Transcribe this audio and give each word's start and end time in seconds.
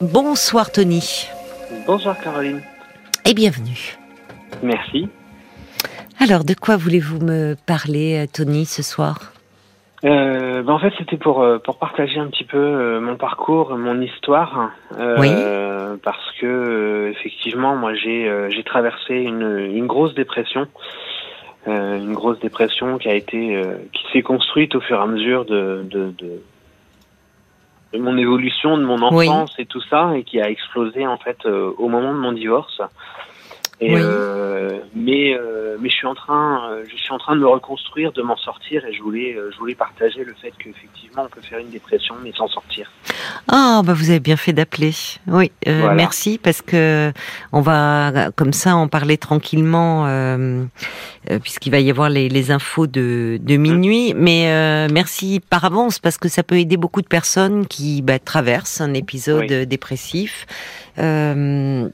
Bonsoir 0.00 0.72
Tony. 0.72 1.28
Bonsoir 1.86 2.18
Caroline. 2.22 2.62
Et 3.28 3.34
bienvenue. 3.34 3.98
Merci. 4.62 5.08
Alors, 6.18 6.44
de 6.44 6.54
quoi 6.54 6.78
voulez-vous 6.78 7.20
me 7.20 7.54
parler, 7.66 8.24
Tony, 8.32 8.64
ce 8.64 8.82
soir? 8.82 9.32
Euh, 10.04 10.62
ben 10.62 10.72
en 10.72 10.78
fait, 10.78 10.92
c'était 10.96 11.18
pour 11.18 11.42
euh, 11.42 11.58
pour 11.58 11.78
partager 11.78 12.18
un 12.18 12.28
petit 12.28 12.44
peu 12.44 12.56
euh, 12.56 13.00
mon 13.02 13.16
parcours, 13.16 13.76
mon 13.76 14.00
histoire, 14.00 14.70
euh, 14.98 15.18
Oui. 15.18 15.98
parce 16.02 16.32
que 16.40 16.46
euh, 16.46 17.10
effectivement, 17.10 17.76
moi, 17.76 17.92
j'ai 17.92 18.26
euh, 18.26 18.48
j'ai 18.48 18.64
traversé 18.64 19.16
une 19.16 19.70
une 19.70 19.86
grosse 19.86 20.14
dépression, 20.14 20.66
euh, 21.68 21.98
une 21.98 22.14
grosse 22.14 22.40
dépression 22.40 22.96
qui 22.96 23.10
a 23.10 23.14
été 23.14 23.54
euh, 23.54 23.74
qui 23.92 24.02
s'est 24.14 24.22
construite 24.22 24.74
au 24.74 24.80
fur 24.80 24.98
et 24.98 25.02
à 25.02 25.06
mesure 25.06 25.44
de 25.44 25.84
de, 25.90 26.10
de 26.16 26.42
de 27.92 27.98
mon 27.98 28.16
évolution, 28.16 28.78
de 28.78 28.84
mon 28.84 28.98
Oui. 29.12 29.28
enfance 29.28 29.54
et 29.58 29.66
tout 29.66 29.82
ça, 29.82 30.12
et 30.16 30.22
qui 30.22 30.40
a 30.40 30.48
explosé 30.48 31.06
en 31.06 31.18
fait 31.18 31.38
euh, 31.46 31.72
au 31.78 31.88
moment 31.88 32.12
de 32.12 32.18
mon 32.18 32.32
divorce. 32.32 32.80
Et 33.82 33.94
Oui. 33.94 34.00
euh, 34.02 34.78
mais 34.94 35.32
euh, 35.34 35.76
mais 35.80 35.88
je 35.88 35.94
suis 35.94 36.06
en 36.06 36.14
train 36.14 36.70
euh, 36.70 36.84
je 36.90 36.96
suis 36.96 37.12
en 37.12 37.18
train 37.18 37.34
de 37.34 37.40
me 37.40 37.46
reconstruire, 37.46 38.12
de 38.12 38.20
m'en 38.20 38.36
sortir, 38.36 38.84
et 38.84 38.92
je 38.92 39.02
voulais 39.02 39.34
je 39.52 39.56
voulais 39.58 39.74
partager 39.74 40.22
le 40.22 40.34
fait 40.34 40.52
qu'effectivement 40.58 41.22
on 41.24 41.28
peut 41.28 41.40
faire 41.40 41.58
une 41.60 41.70
dépression 41.70 42.14
mais 42.22 42.32
s'en 42.32 42.46
sortir. 42.48 42.90
Ah, 43.48 43.80
bah 43.84 43.94
vous 43.94 44.10
avez 44.10 44.20
bien 44.20 44.36
fait 44.36 44.52
d'appeler. 44.52 44.92
Oui, 45.26 45.50
euh, 45.66 45.78
Voilà. 45.80 45.94
merci 45.94 46.38
parce 46.42 46.60
que 46.60 47.10
on 47.52 47.62
va 47.62 48.30
comme 48.36 48.52
ça 48.52 48.76
en 48.76 48.86
parler 48.88 49.16
tranquillement 49.16 50.06
puisqu'il 51.42 51.70
va 51.70 51.80
y 51.80 51.90
avoir 51.90 52.10
les, 52.10 52.28
les 52.28 52.50
infos 52.50 52.86
de, 52.86 53.38
de 53.40 53.56
minuit. 53.56 54.12
Mais 54.14 54.48
euh, 54.48 54.88
merci 54.92 55.40
par 55.48 55.64
avance 55.64 55.98
parce 55.98 56.18
que 56.18 56.28
ça 56.28 56.42
peut 56.42 56.58
aider 56.58 56.76
beaucoup 56.76 57.02
de 57.02 57.06
personnes 57.08 57.66
qui 57.66 58.02
bah, 58.02 58.18
traversent 58.18 58.80
un 58.80 58.92
épisode 58.94 59.46
Oui. 59.50 59.66
dépressif. 59.66 60.46
Euh, 60.98 61.88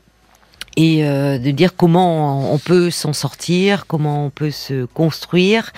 et 0.76 1.04
euh, 1.06 1.38
de 1.38 1.50
dire 1.50 1.74
comment 1.74 2.52
on 2.52 2.58
peut 2.58 2.90
s'en 2.90 3.12
sortir, 3.14 3.86
comment 3.86 4.26
on 4.26 4.30
peut 4.30 4.50
se 4.50 4.84
construire. 4.84 5.72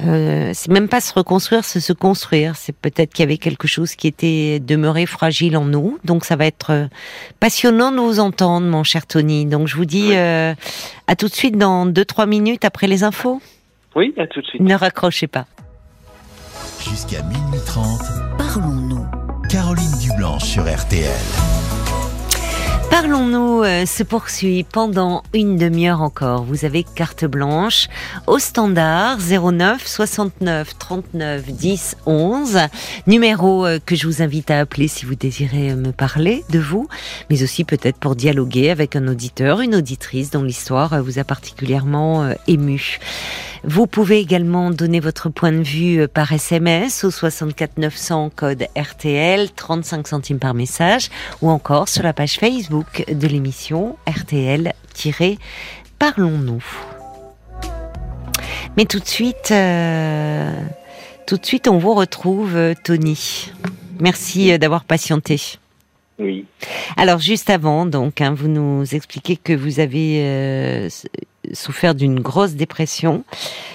Euh, 0.00 0.52
c'est 0.54 0.70
même 0.70 0.88
pas 0.88 1.00
se 1.00 1.12
reconstruire, 1.12 1.64
c'est 1.64 1.80
se 1.80 1.92
construire. 1.92 2.54
C'est 2.56 2.74
peut-être 2.74 3.12
qu'il 3.12 3.24
y 3.24 3.26
avait 3.26 3.38
quelque 3.38 3.66
chose 3.66 3.94
qui 3.96 4.06
était 4.06 4.60
demeuré 4.60 5.06
fragile 5.06 5.56
en 5.56 5.64
nous. 5.64 5.98
Donc 6.04 6.24
ça 6.24 6.36
va 6.36 6.46
être 6.46 6.70
euh, 6.70 6.86
passionnant 7.40 7.90
de 7.90 7.98
vous 7.98 8.20
entendre, 8.20 8.66
mon 8.66 8.84
cher 8.84 9.06
Tony. 9.06 9.46
Donc 9.46 9.66
je 9.66 9.76
vous 9.76 9.84
dis 9.86 10.08
Oui. 10.10 10.16
euh, 10.16 10.54
à 11.08 11.16
tout 11.16 11.26
de 11.28 11.34
suite 11.34 11.58
dans 11.58 11.84
deux 11.86 12.04
trois 12.04 12.26
minutes 12.26 12.64
après 12.64 12.86
les 12.86 13.02
infos. 13.02 13.42
Oui, 13.96 14.14
à 14.18 14.26
tout 14.26 14.40
de 14.40 14.46
suite. 14.46 14.60
Ne 14.62 14.74
raccrochez 14.74 15.26
pas. 15.26 15.46
Jusqu'à 16.88 17.22
minuit 17.22 17.60
30, 17.66 18.00
Parlons-nous. 18.38 19.06
Caroline 19.50 19.98
Dublanche 20.00 20.44
sur 20.44 20.62
RTL. 20.64 21.10
Parlons-nous 22.94 23.64
euh, 23.64 23.86
se 23.86 24.04
poursuit 24.04 24.62
pendant 24.62 25.24
une 25.32 25.56
demi-heure 25.56 26.00
encore. 26.00 26.44
Vous 26.44 26.64
avez 26.64 26.84
carte 26.84 27.24
blanche 27.24 27.88
au 28.28 28.38
standard 28.38 29.18
09 29.18 29.84
69 29.84 30.78
39 30.78 31.44
10 31.44 31.96
11, 32.06 32.58
numéro 33.08 33.66
euh, 33.66 33.80
que 33.84 33.96
je 33.96 34.06
vous 34.06 34.22
invite 34.22 34.52
à 34.52 34.60
appeler 34.60 34.86
si 34.86 35.06
vous 35.06 35.16
désirez 35.16 35.72
euh, 35.72 35.76
me 35.76 35.90
parler 35.90 36.44
de 36.50 36.60
vous, 36.60 36.86
mais 37.30 37.42
aussi 37.42 37.64
peut-être 37.64 37.98
pour 37.98 38.14
dialoguer 38.14 38.70
avec 38.70 38.94
un 38.94 39.08
auditeur, 39.08 39.60
une 39.60 39.74
auditrice 39.74 40.30
dont 40.30 40.44
l'histoire 40.44 41.02
vous 41.02 41.18
a 41.18 41.24
particulièrement 41.24 42.30
ému. 42.46 43.00
Vous 43.66 43.86
pouvez 43.86 44.20
également 44.20 44.70
donner 44.70 45.00
votre 45.00 45.30
point 45.30 45.50
de 45.50 45.62
vue 45.62 46.06
par 46.06 46.30
SMS 46.32 47.02
au 47.02 47.10
64 47.10 47.78
900 47.78 48.30
code 48.36 48.66
RTL, 48.76 49.50
35 49.50 50.06
centimes 50.06 50.38
par 50.38 50.52
message, 50.52 51.08
ou 51.40 51.48
encore 51.48 51.88
sur 51.88 52.02
la 52.02 52.12
page 52.12 52.34
Facebook 52.34 52.83
de 53.08 53.26
l'émission 53.26 53.96
RTL-Parlons-nous. 54.06 56.64
Mais 58.76 58.86
tout 58.86 58.98
de 58.98 59.06
suite, 59.06 59.50
euh, 59.52 60.50
tout 61.26 61.36
de 61.36 61.46
suite, 61.46 61.68
on 61.68 61.78
vous 61.78 61.94
retrouve, 61.94 62.56
euh, 62.56 62.74
Tony. 62.82 63.52
Merci 64.00 64.52
euh, 64.52 64.58
d'avoir 64.58 64.84
patienté. 64.84 65.40
Oui. 66.18 66.44
Alors 66.96 67.18
juste 67.18 67.50
avant, 67.50 67.86
donc, 67.86 68.20
hein, 68.20 68.34
vous 68.34 68.48
nous 68.48 68.94
expliquez 68.94 69.36
que 69.36 69.52
vous 69.52 69.80
avez 69.80 70.20
euh, 70.20 70.88
souffert 71.52 71.94
d'une 71.94 72.20
grosse 72.20 72.54
dépression 72.54 73.24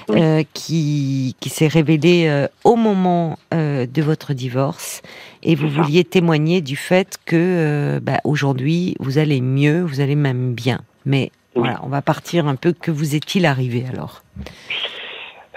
Oui. 0.10 0.22
euh, 0.22 0.44
qui, 0.54 1.36
qui 1.40 1.50
s'est 1.50 1.68
révélée 1.68 2.28
euh, 2.28 2.48
au 2.64 2.76
moment 2.76 3.38
euh, 3.54 3.86
de 3.86 4.02
votre 4.02 4.34
divorce, 4.34 5.02
et 5.44 5.56
vous 5.56 5.70
vouliez 5.70 6.04
témoigner 6.04 6.62
du 6.62 6.76
fait 6.76 7.18
que 7.26 8.00
bah, 8.02 8.20
aujourd'hui 8.24 8.96
vous 9.00 9.18
allez 9.18 9.42
mieux, 9.42 9.82
vous 9.82 10.02
allez 10.02 10.16
même 10.16 10.54
bien. 10.54 10.80
Mais 11.06 11.32
Oui. 11.56 11.62
voilà, 11.64 11.80
on 11.84 11.88
va 11.90 12.02
partir 12.02 12.48
un 12.48 12.56
peu. 12.56 12.74
Que 12.74 12.92
vous 12.92 13.16
est-il 13.16 13.46
arrivé 13.46 13.86
alors? 13.92 14.22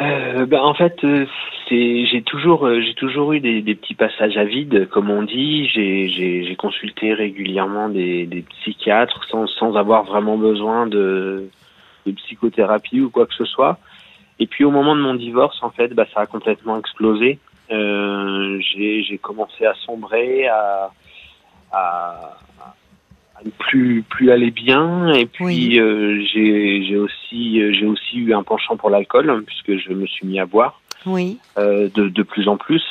Ben, 0.00 0.58
en 0.60 0.74
fait, 0.74 0.96
j'ai 1.70 2.22
toujours 2.26 2.68
j'ai 2.84 2.94
toujours 2.94 3.32
eu 3.34 3.40
des, 3.40 3.62
des 3.62 3.74
petits 3.74 3.94
passages 3.94 4.36
à 4.36 4.44
vide, 4.44 4.88
comme 4.90 5.10
on 5.10 5.22
dit. 5.22 5.68
J'ai 5.68 6.56
consulté 6.58 7.14
régulièrement 7.14 7.88
des, 7.88 8.26
des 8.26 8.42
psychiatres 8.42 9.24
sans 9.30 9.46
sans 9.46 9.76
avoir 9.76 10.02
vraiment 10.04 10.36
besoin 10.36 10.86
de 10.86 11.48
de 12.06 12.12
psychothérapie 12.12 13.00
ou 13.00 13.10
quoi 13.10 13.26
que 13.26 13.34
ce 13.34 13.44
soit. 13.44 13.78
Et 14.38 14.46
puis 14.46 14.64
au 14.64 14.70
moment 14.70 14.96
de 14.96 15.00
mon 15.00 15.14
divorce, 15.14 15.62
en 15.62 15.70
fait, 15.70 15.88
bah, 15.94 16.06
ça 16.12 16.20
a 16.20 16.26
complètement 16.26 16.78
explosé. 16.78 17.38
Euh, 17.70 18.58
j'ai 18.60 19.18
commencé 19.18 19.64
à 19.66 19.74
sombrer, 19.86 20.46
à 20.48 20.90
à, 21.72 22.36
à 23.36 23.44
ne 23.44 23.50
plus 23.50 24.02
plus 24.02 24.30
aller 24.30 24.50
bien. 24.50 25.12
Et 25.14 25.26
puis 25.26 25.44
Oui. 25.44 25.78
euh, 25.80 26.22
j'ai 26.32 26.96
aussi 26.96 27.72
j'ai 27.74 27.86
aussi 27.86 28.18
eu 28.18 28.34
un 28.34 28.42
penchant 28.42 28.76
pour 28.76 28.90
l'alcool 28.90 29.42
puisque 29.46 29.78
je 29.78 29.92
me 29.92 30.06
suis 30.06 30.26
mis 30.26 30.38
à 30.40 30.46
boire 30.46 30.80
Oui. 31.06 31.38
euh, 31.58 31.88
de, 31.94 32.08
de 32.08 32.22
plus 32.22 32.48
en 32.48 32.56
plus. 32.56 32.82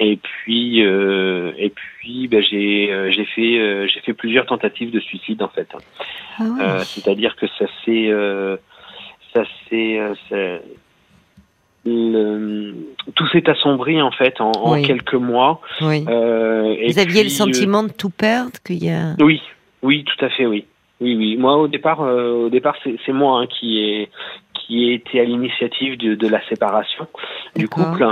Et 0.00 0.16
puis, 0.16 0.84
euh, 0.84 1.52
et 1.56 1.70
puis, 1.70 2.26
ben, 2.26 2.42
j'ai 2.42 2.92
euh, 2.92 3.10
j'ai 3.12 3.24
fait 3.26 3.58
euh, 3.60 3.86
j'ai 3.86 4.00
fait 4.00 4.12
plusieurs 4.12 4.44
tentatives 4.46 4.90
de 4.90 4.98
suicide 5.00 5.40
en 5.42 5.48
fait. 5.48 5.68
Ah 6.38 6.42
oui. 6.42 6.84
C'est-à-dire 6.84 7.36
que 7.36 7.46
ça 7.58 7.66
s'est 7.84 8.10
ça 9.32 9.44
s'est 9.68 10.00
le- 11.86 12.74
tout 13.14 13.26
s'est 13.28 13.48
assombri 13.48 14.00
en 14.00 14.10
fait 14.10 14.40
en, 14.40 14.80
quelques 14.82 15.14
mois. 15.14 15.60
oui. 15.82 16.04
Et 16.08 16.92
Vous 16.92 16.98
aviez 16.98 17.22
le 17.22 17.28
sentiment 17.28 17.82
de 17.82 17.92
tout 17.92 18.10
perdre, 18.10 18.52
qu'il 18.64 18.82
y 18.82 18.90
a. 18.90 19.14
oui, 19.20 19.40
oui, 19.82 20.04
tout 20.04 20.24
à 20.24 20.30
fait, 20.30 20.46
oui, 20.46 20.64
oui, 21.00 21.14
oui. 21.14 21.36
Moi, 21.36 21.56
au 21.56 21.68
départ, 21.68 22.00
au 22.00 22.48
départ, 22.48 22.76
c'est 23.04 23.12
moi 23.12 23.40
hein, 23.42 23.46
qui 23.46 23.80
est 23.84 24.08
qui 24.66 24.84
ai 24.90 24.94
été 24.94 25.20
à 25.20 25.24
l'initiative 25.24 25.96
de, 25.98 26.14
de 26.14 26.28
la 26.28 26.44
séparation 26.48 27.06
du 27.56 27.68
couple. 27.68 28.02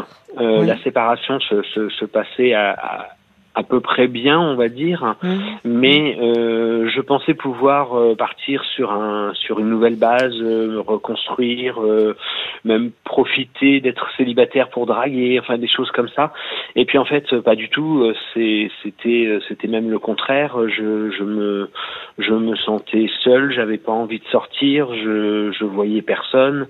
Euh, 0.41 0.61
Oui. 0.61 0.67
La 0.67 0.79
séparation 0.83 1.41
se, 1.41 1.63
se, 1.63 1.89
se 1.89 2.05
passait 2.05 2.55
à, 2.55 2.73
à, 2.73 3.07
à 3.55 3.63
peu 3.63 3.81
près 3.81 4.09
bien, 4.09 4.41
on 4.41 4.57
va 4.57 4.69
dire, 4.69 5.17
Hum, 5.23 5.41
mais 5.65 6.17
euh, 6.21 6.89
je 6.89 7.01
pensais 7.01 7.35
pouvoir 7.35 7.95
euh, 7.99 8.15
partir 8.15 8.65
sur 8.65 8.93
un 8.93 9.33
sur 9.35 9.59
une 9.61 9.69
nouvelle 9.69 9.97
base, 9.97 10.35
euh, 10.41 10.69
me 10.69 10.81
reconstruire, 10.81 11.81
euh, 11.83 12.17
même 12.65 12.93
profiter 13.05 13.81
d'être 13.81 14.09
célibataire 14.17 14.71
pour 14.71 14.87
draguer, 14.87 15.39
enfin 15.39 15.59
des 15.59 15.69
choses 15.69 15.91
comme 15.91 16.09
ça. 16.09 16.33
Et 16.77 16.85
puis 16.87 16.99
en 16.99 17.05
fait, 17.05 17.31
euh, 17.33 17.43
pas 17.43 17.55
du 17.55 17.69
tout. 17.69 18.05
euh, 18.05 18.15
C'est 18.33 18.71
c'était 18.83 19.39
c'était 19.49 19.69
même 19.69 19.91
le 19.91 19.99
contraire. 19.99 20.57
Je 20.69 21.11
je 21.11 21.23
me 21.25 21.71
je 22.19 22.33
me 22.33 22.57
sentais 22.57 23.09
seul, 23.23 23.53
j'avais 23.53 23.79
pas 23.79 23.93
envie 23.93 24.19
de 24.21 24.27
sortir, 24.31 24.89
je 24.95 25.53
je 25.53 25.65
voyais 25.65 26.03
personne. 26.03 26.67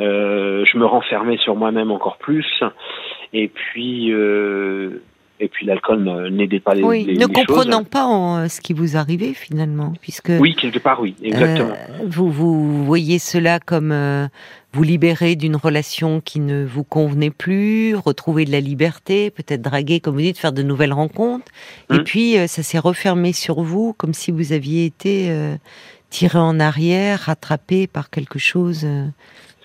Euh, 0.00 0.64
je 0.64 0.76
me 0.78 0.86
renfermais 0.86 1.36
sur 1.36 1.54
moi-même 1.54 1.90
encore 1.92 2.16
plus. 2.16 2.46
Et 3.32 3.48
puis 3.48 4.12
euh, 4.12 5.00
et 5.40 5.48
puis 5.48 5.66
l'alcool 5.66 6.04
n'aidait 6.30 6.60
pas 6.60 6.74
les, 6.74 6.82
Oui, 6.82 7.04
les- 7.04 7.14
ne 7.14 7.26
les 7.26 7.32
comprenant 7.32 7.78
choses. 7.78 7.88
pas 7.88 8.04
en, 8.04 8.36
euh, 8.38 8.48
ce 8.48 8.60
qui 8.60 8.72
vous 8.72 8.96
arrivait 8.96 9.34
finalement, 9.34 9.92
puisque 10.00 10.32
Oui, 10.38 10.54
quelque 10.54 10.78
part, 10.78 11.00
oui, 11.00 11.14
exactement. 11.22 11.70
euh, 11.72 12.04
vous, 12.06 12.30
vous 12.30 12.84
voyez 12.84 13.18
cela 13.18 13.58
comme 13.60 13.90
euh, 13.92 14.26
vous 14.72 14.82
libérer 14.84 15.34
d'une 15.36 15.56
relation 15.56 16.20
qui 16.20 16.38
ne 16.40 16.64
vous 16.64 16.84
convenait 16.84 17.30
plus, 17.30 17.94
retrouver 17.96 18.44
de 18.44 18.52
la 18.52 18.60
liberté, 18.60 19.30
peut-être 19.30 19.62
draguer, 19.62 20.00
comme 20.00 20.14
vous 20.14 20.20
dites, 20.20 20.38
faire 20.38 20.52
de 20.52 20.62
nouvelles 20.62 20.92
rencontres, 20.92 21.50
et 21.92 21.98
Mm. 21.98 22.04
puis 22.04 22.38
euh, 22.38 22.46
ça 22.46 22.62
s'est 22.62 22.78
refermé 22.78 23.32
sur 23.32 23.60
vous 23.62 23.92
comme 23.92 24.14
si 24.14 24.30
vous 24.30 24.52
aviez 24.52 24.84
été 24.86 25.34
tiré 26.10 26.38
en 26.38 26.60
arrière, 26.60 27.18
rattrapé 27.20 27.86
par 27.88 28.08
quelque 28.10 28.38
chose 28.38 28.86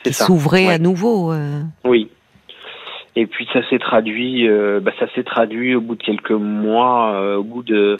qui 0.03 0.13
s'ouvrait 0.13 0.67
Ouais. 0.67 0.73
à 0.73 0.79
nouveau. 0.79 1.31
Oui. 1.85 2.09
Et 3.15 3.25
puis 3.25 3.47
ça 3.51 3.67
s'est 3.69 3.79
traduit, 3.79 4.47
euh, 4.47 4.79
bah, 4.79 4.91
ça 4.99 5.07
s'est 5.13 5.23
traduit 5.23 5.75
au 5.75 5.81
bout 5.81 5.95
de 5.95 6.03
quelques 6.03 6.31
mois, 6.31 7.13
euh, 7.15 7.37
au 7.37 7.43
bout 7.43 7.63
de, 7.63 7.97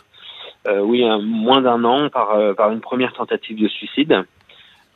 euh, 0.68 0.80
oui, 0.80 1.04
un- 1.04 1.20
moins 1.20 1.60
d'un 1.60 1.82
an, 1.84 2.08
par, 2.08 2.54
par 2.56 2.70
une 2.70 2.80
première 2.80 3.12
tentative 3.12 3.60
de 3.60 3.68
suicide, 3.68 4.24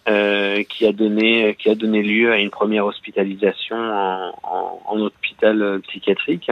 qui 0.06 0.86
a 0.86 0.92
donné, 0.92 1.56
qui 1.58 1.70
a 1.70 1.74
donné 1.74 2.02
lieu 2.02 2.30
à 2.32 2.38
une 2.38 2.50
première 2.50 2.84
hospitalisation 2.86 3.76
en, 3.76 4.34
en, 4.42 4.80
en 4.84 5.00
hôpital 5.00 5.80
psychiatrique. 5.88 6.50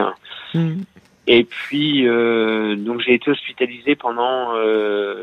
Mm. 0.53 0.81
Et 1.27 1.43
puis, 1.45 2.03
donc 2.03 2.99
j'ai 3.01 3.13
été 3.13 3.29
hospitalisé 3.31 3.95
pendant 3.95 4.53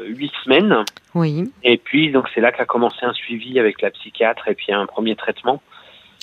huit 0.06 0.32
semaines. 0.44 0.84
Oui. 1.14 1.50
Et 1.64 1.76
puis, 1.76 2.10
donc 2.10 2.28
c'est 2.34 2.40
là 2.40 2.52
qu'a 2.52 2.64
commencé 2.64 3.04
un 3.04 3.12
suivi 3.12 3.58
avec 3.58 3.82
la 3.82 3.90
psychiatre 3.90 4.48
et 4.48 4.54
puis 4.54 4.72
un 4.72 4.86
premier 4.86 5.16
traitement. 5.16 5.60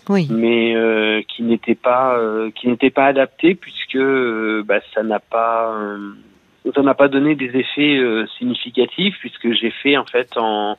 Oui. 0.09 0.27
Mais 0.29 0.75
euh, 0.75 1.21
qui 1.27 1.43
n'était 1.43 1.75
pas, 1.75 2.17
euh, 2.17 2.49
qui 2.51 2.67
n'était 2.69 2.89
pas 2.89 3.05
adapté 3.07 3.55
puisque 3.55 3.95
euh, 3.95 4.63
bah, 4.65 4.79
ça 4.93 5.03
n'a 5.03 5.19
pas, 5.19 5.73
euh, 5.73 6.13
ça 6.73 6.81
n'a 6.81 6.93
pas 6.93 7.07
donné 7.07 7.35
des 7.35 7.51
effets 7.57 7.99
significatifs 8.37 9.15
puisque 9.19 9.51
j'ai 9.53 9.71
fait 9.71 9.97
en 9.97 10.05
fait 10.05 10.29
en, 10.37 10.77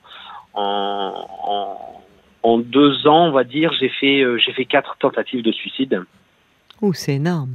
en, 0.54 1.26
en, 1.44 2.02
en 2.42 2.58
deux 2.58 3.06
ans, 3.06 3.26
on 3.28 3.32
va 3.32 3.44
dire, 3.44 3.72
j'ai 3.78 3.88
fait, 3.88 4.22
j'ai 4.38 4.52
fait 4.52 4.64
quatre 4.64 4.96
tentatives 4.98 5.42
de 5.42 5.52
suicide. 5.52 6.02
Ouh, 6.80 6.92
c'est 6.92 7.14
énorme. 7.14 7.54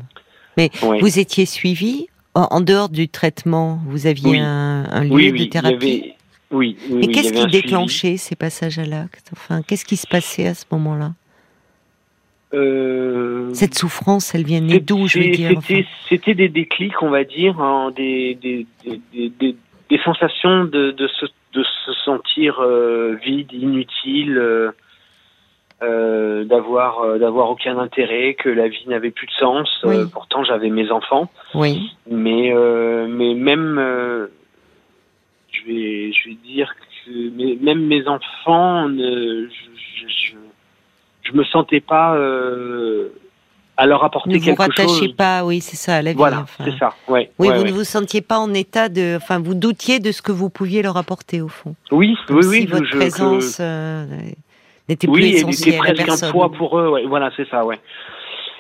Mais 0.58 0.70
vous 0.82 1.20
étiez 1.20 1.46
suivi 1.46 2.08
en, 2.36 2.62
dehors 2.62 2.90
du 2.90 3.08
traitement? 3.10 3.80
Vous 3.88 4.06
aviez 4.08 4.32
Oui. 4.32 4.40
un, 4.40 4.86
un 4.92 5.04
lieu 5.04 5.32
de 5.32 5.46
thérapie? 5.46 6.14
oui, 6.52 6.78
y 6.90 7.08
qu'est-ce 7.08 7.32
qui 7.34 7.40
suivi. 7.40 7.52
déclenchait 7.62 8.18
ces 8.18 8.36
passages 8.36 8.78
à 8.78 8.86
l'acte? 8.86 9.30
Enfin, 9.34 9.62
qu'est-ce 9.64 9.86
qui 9.86 9.98
se 9.98 10.06
passait 10.08 10.46
à 10.48 10.54
ce 10.54 10.66
moment-là? 10.72 11.14
Euh, 12.54 13.50
Cette 13.54 13.74
souffrance, 13.76 14.36
elle 14.36 14.44
vient 14.46 14.62
d'où, 14.62 15.08
je 15.08 15.20
veux 15.20 15.30
dire 15.32 15.52
C'était 16.10 16.36
des 16.36 16.50
déclics, 16.50 17.02
on 17.02 17.10
va 17.10 17.24
dire, 17.24 17.60
hein, 17.60 17.92
des, 17.96 18.36
des, 18.36 18.66
des, 18.86 19.02
des, 19.14 19.30
des- 19.30 19.56
des 19.90 19.98
sensations 20.04 20.64
de, 20.66 20.92
de, 20.92 21.08
se, 21.08 21.26
de 21.54 21.64
se 21.86 21.94
sentir 22.06 22.60
euh, 22.62 23.16
vide, 23.24 23.52
inutile, 23.54 24.38
euh, 25.82 26.44
d'avoir 26.46 27.20
d'avoir 27.20 27.50
aucun 27.50 27.78
intérêt, 27.78 28.34
que 28.36 28.50
la 28.50 28.68
vie 28.70 28.86
n'avait 28.88 29.12
plus 29.12 29.28
de 29.28 29.32
sens. 29.34 29.70
Oui. 29.84 29.98
pourtant, 30.12 30.44
j'avais 30.44 30.70
mes 30.70 30.90
enfants, 30.92 31.30
Oui, 31.54 31.92
mais 32.10 32.54
mais 33.08 33.34
même 33.34 34.30
je 35.52 35.62
vais 35.68 36.12
je 36.14 36.30
vais 36.30 36.36
dire 36.46 36.74
que 37.06 37.12
mes- 37.36 37.58
même 37.58 37.86
mes 37.86 38.08
enfants, 38.08 38.88
ne, 38.90 39.48
je, 39.48 40.08
je, 40.08 40.08
je, 40.08 40.34
je 41.34 41.38
me 41.38 41.44
sentais 41.46 41.82
pas 41.82 42.16
euh, 42.16 43.10
à 43.78 43.86
leur 43.88 44.04
apporter 44.04 44.30
ne 44.30 44.38
vous 44.38 44.46
quelque 44.46 44.60
rattachez 44.60 44.88
chose. 45.08 45.16
pas, 45.16 45.44
oui, 45.44 45.60
c'est 45.60 45.76
ça, 45.76 45.96
à 45.96 46.02
la 46.04 46.12
vie. 46.12 46.18
Voilà, 46.18 46.42
enfin. 46.42 46.64
c'est 46.66 46.78
ça. 46.78 46.94
Ouais. 47.08 47.32
Oui, 47.40 47.48
ouais, 47.48 47.56
vous 47.58 47.64
ouais. 47.64 47.70
ne 47.72 47.74
vous 47.76 47.84
sentiez 47.84 48.22
pas 48.22 48.38
en 48.38 48.54
état 48.54 48.88
de. 48.90 49.16
Enfin, 49.18 49.40
vous 49.40 49.56
doutiez 49.56 50.00
de 50.00 50.12
ce 50.12 50.22
que 50.22 50.32
vous 50.32 50.50
pouviez 50.50 50.82
leur 50.84 50.96
apporter, 50.98 51.42
au 51.42 51.48
fond. 51.48 51.76
Oui, 51.92 52.16
Comme 52.28 52.38
oui, 52.38 52.44
si 52.44 52.50
oui. 52.50 52.66
votre 52.68 52.86
je- 52.86 52.92
que- 52.92 52.98
présence 52.98 53.58
euh, 53.60 54.06
n'était 54.88 55.08
plus 55.08 55.16
oui, 55.24 55.30
essentielle 55.36 55.76
à 55.76 55.78
presque 55.80 56.02
un 56.02 56.06
personne. 56.06 56.32
poids 56.32 56.52
pour 56.52 56.78
eux. 56.80 57.02
Voilà, 57.08 57.32
c'est 57.36 57.50
ça. 57.50 57.66
Ouais. 57.66 57.80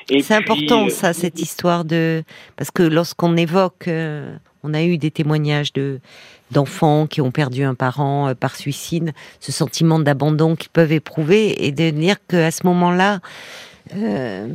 C'est 0.10 0.34
important 0.36 0.86
euh, 0.88 0.90
ça, 0.90 1.14
cette 1.14 1.40
histoire 1.40 1.86
de 1.86 2.24
parce 2.58 2.72
que 2.72 2.84
lorsqu'on 2.84 3.38
évoque, 3.38 3.88
euh, 3.88 4.36
on 4.64 4.74
a 4.74 4.84
eu 4.84 4.98
des 4.98 5.12
témoignages 5.12 5.72
de 5.74 6.00
d'enfants 6.54 7.08
qui 7.08 7.20
ont 7.22 7.32
perdu 7.32 7.64
un 7.64 7.76
parent 7.76 8.30
euh, 8.30 8.34
par 8.36 8.56
suicide, 8.56 9.14
ce 9.40 9.52
sentiment 9.52 10.00
d'abandon 10.00 10.56
qu'ils 10.56 10.70
peuvent 10.70 10.92
éprouver 10.92 11.66
et 11.66 11.72
de 11.72 11.90
dire 11.90 12.16
qu'à 12.28 12.52
ce 12.52 12.66
moment-là, 12.68 13.20
euh, 13.98 14.48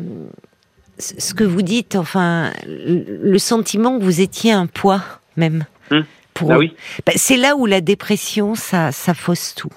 ce 0.99 1.35
que 1.35 1.45
vous 1.45 1.62
dites, 1.62 1.97
enfin, 1.97 2.53
le 2.67 3.39
sentiment 3.39 3.99
que 3.99 4.05
vous 4.05 4.21
étiez 4.21 4.53
un 4.53 4.67
poids 4.67 5.03
même 5.37 5.65
Hum. 5.91 6.05
pour 6.35 6.49
Bah 6.49 6.59
oui, 6.59 6.75
Bah, 7.06 7.12
c'est 7.17 7.37
là 7.37 7.56
où 7.56 7.67
la 7.67 7.81
dépression, 7.81 8.55
ça, 8.55 8.93
ça 8.93 9.15
fausse 9.15 9.55
tout. 9.55 9.73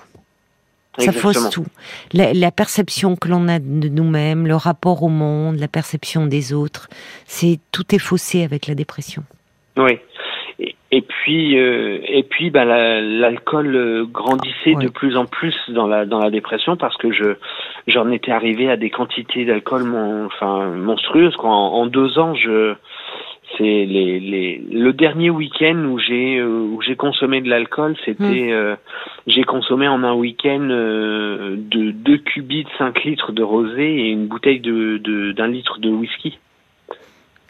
Ça 0.97 1.13
fausse 1.13 1.49
tout. 1.49 1.65
La, 2.11 2.33
la 2.33 2.51
perception 2.51 3.15
que 3.15 3.29
l'on 3.29 3.47
a 3.47 3.59
de 3.59 3.87
nous-mêmes, 3.87 4.45
le 4.45 4.55
rapport 4.55 5.03
au 5.03 5.07
monde, 5.07 5.57
la 5.57 5.69
perception 5.69 6.27
des 6.27 6.51
autres, 6.51 6.89
c'est 7.25 7.59
tout 7.71 7.95
est 7.95 7.99
faussé 7.99 8.43
avec 8.43 8.67
la 8.67 8.75
dépression. 8.75 9.23
Oui. 9.77 9.99
Et, 10.93 11.01
puis, 11.01 11.57
euh, 11.57 11.99
et 12.05 12.23
puis, 12.23 12.49
bah, 12.49 12.65
la- 12.65 12.99
l'alcool 13.01 13.75
euh, 13.75 14.03
grandissait 14.05 14.75
Ouais. 14.75 14.83
de 14.85 14.89
plus 14.89 15.15
en 15.15 15.25
plus 15.25 15.55
dans 15.69 15.87
la 15.87 16.05
dans 16.05 16.19
la 16.19 16.29
dépression 16.29 16.75
parce 16.75 16.97
que 16.97 17.11
je 17.13 17.35
j'en 17.87 18.11
étais 18.11 18.31
arrivé 18.31 18.69
à 18.69 18.75
des 18.75 18.89
quantités 18.89 19.45
d'alcool 19.45 19.83
mon, 19.85 20.25
enfin 20.25 20.67
monstrueuses. 20.75 21.35
Quoi. 21.37 21.49
En, 21.49 21.73
en 21.81 21.85
deux 21.85 22.19
ans, 22.19 22.35
je 22.35 22.73
c'est 23.57 23.63
les, 23.63 24.19
les 24.19 24.61
le 24.71 24.91
dernier 24.93 25.29
week-end 25.29 25.75
où 25.89 25.97
j'ai 25.97 26.37
euh, 26.39 26.47
où 26.47 26.81
j'ai 26.81 26.95
consommé 26.97 27.39
de 27.41 27.49
l'alcool, 27.49 27.95
c'était 28.05 28.51
euh, 28.51 28.75
j'ai 29.27 29.43
consommé 29.43 29.87
en 29.87 30.03
un 30.03 30.13
week-end 30.13 30.67
euh, 30.71 31.55
de 31.57 31.91
deux 31.91 32.17
cubits 32.17 32.63
de 32.65 32.69
5 32.77 33.03
litres 33.05 33.31
de 33.31 33.43
rosé 33.43 34.07
et 34.07 34.09
une 34.11 34.27
bouteille 34.27 34.59
de 34.59 34.97
de- 34.97 35.31
d'un 35.31 35.47
litre 35.47 35.79
de 35.79 35.89
whisky. 35.89 36.37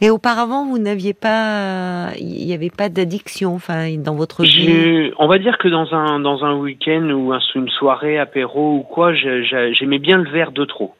Et 0.03 0.09
auparavant, 0.09 0.65
vous 0.65 0.79
n'aviez 0.79 1.13
pas, 1.13 2.09
il 2.19 2.45
n'y 2.47 2.53
avait 2.53 2.71
pas 2.71 2.89
d'addiction, 2.89 3.53
enfin, 3.53 3.95
dans 3.97 4.15
votre 4.15 4.43
vie. 4.43 5.11
On 5.19 5.27
va 5.27 5.37
dire 5.37 5.59
que 5.59 5.67
dans 5.67 5.93
un 5.93 6.19
dans 6.19 6.43
un 6.43 6.55
week-end 6.55 7.07
ou 7.11 7.31
un- 7.33 7.39
une 7.53 7.69
soirée 7.69 8.17
apéro 8.17 8.77
ou 8.77 8.81
quoi, 8.81 9.13
j'ai- 9.13 9.43
j'ai- 9.45 9.73
j'aimais 9.75 9.99
bien 9.99 10.17
le 10.17 10.29
verre 10.31 10.51
de 10.51 10.65
trop, 10.65 10.95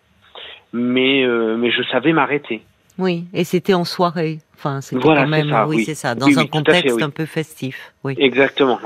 mais 0.72 1.24
euh, 1.24 1.58
mais 1.58 1.72
je 1.72 1.82
savais 1.92 2.14
m'arrêter. 2.14 2.62
Oui, 3.00 3.26
et 3.34 3.44
c'était 3.44 3.74
en 3.74 3.86
soirée. 3.86 4.38
Enfin, 4.56 4.82
c'était 4.82 5.02
Voilà, 5.02 5.24
quand 5.24 5.30
même, 5.30 5.50
ça, 5.50 5.68
oui, 5.68 5.78
oui. 5.78 5.86
c'est 5.86 5.96
ça, 5.96 6.14
dans 6.14 6.28
Oui, 6.28 6.36
un 6.38 6.42
oui, 6.42 6.50
contexte 6.50 6.84
fait, 6.84 6.92
oui. 6.94 7.02
un 7.02 7.10
peu 7.10 7.26
festif. 7.26 7.94
Oui. 8.04 8.14
Exactement. 8.20 8.78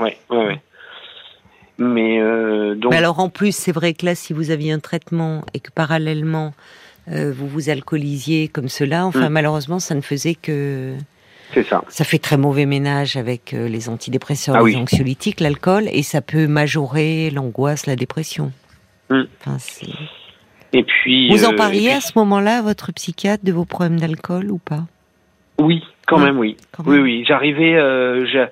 Mais 1.78 2.18
euh, 2.22 2.74
donc 2.74 2.92
Mais 2.92 2.96
alors 2.96 3.20
en 3.20 3.28
plus, 3.28 3.54
c'est 3.54 3.72
vrai 3.72 3.92
que 3.92 4.06
là, 4.06 4.14
si 4.14 4.32
vous 4.32 4.50
aviez 4.50 4.72
un 4.72 4.78
traitement 4.78 5.42
et 5.52 5.60
que 5.60 5.70
parallèlement 5.70 6.54
euh, 7.10 7.32
vous 7.34 7.46
vous 7.48 7.70
alcoolisiez 7.70 8.48
comme 8.48 8.68
cela, 8.68 9.06
enfin 9.06 9.28
Mm. 9.28 9.32
malheureusement, 9.32 9.78
ça 9.78 9.94
ne 9.94 10.00
faisait 10.00 10.34
que 10.34 10.94
c'est 11.54 11.62
ça. 11.64 11.82
ça 11.88 12.04
fait 12.04 12.18
très 12.18 12.36
mauvais 12.36 12.66
ménage 12.66 13.16
avec 13.16 13.54
euh, 13.54 13.68
les 13.68 13.88
antidépresseurs, 13.88 14.56
Ah 14.56 14.58
les 14.58 14.64
oui. 14.64 14.76
anxiolytiques, 14.76 15.40
l'alcool, 15.40 15.84
et 15.92 16.02
ça 16.02 16.20
peut 16.20 16.46
majorer 16.46 17.30
l'angoisse, 17.30 17.86
la 17.86 17.96
dépression. 17.96 18.52
Mm. 19.10 19.22
Enfin, 19.46 19.56
Et 20.72 20.82
puis 20.82 21.28
vous 21.30 21.44
en 21.44 21.52
euh, 21.52 21.56
parliez 21.56 21.90
à 21.90 22.00
ce 22.00 22.12
moment-là 22.16 22.58
à 22.58 22.62
votre 22.62 22.92
psychiatre 22.92 23.44
de 23.44 23.52
vos 23.52 23.64
problèmes 23.64 24.00
d'alcool 24.00 24.50
ou 24.50 24.58
pas? 24.58 24.82
Oui, 25.60 25.82
quand 26.06 26.18
Ouais, 26.18 26.24
même, 26.24 26.38
oui. 26.38 26.56
quand 26.72 26.82
Oui, 26.86 26.96
même. 26.96 27.02
oui. 27.04 27.24
J'arrivais, 27.26 27.76
euh, 27.76 28.26
j'a- 28.26 28.50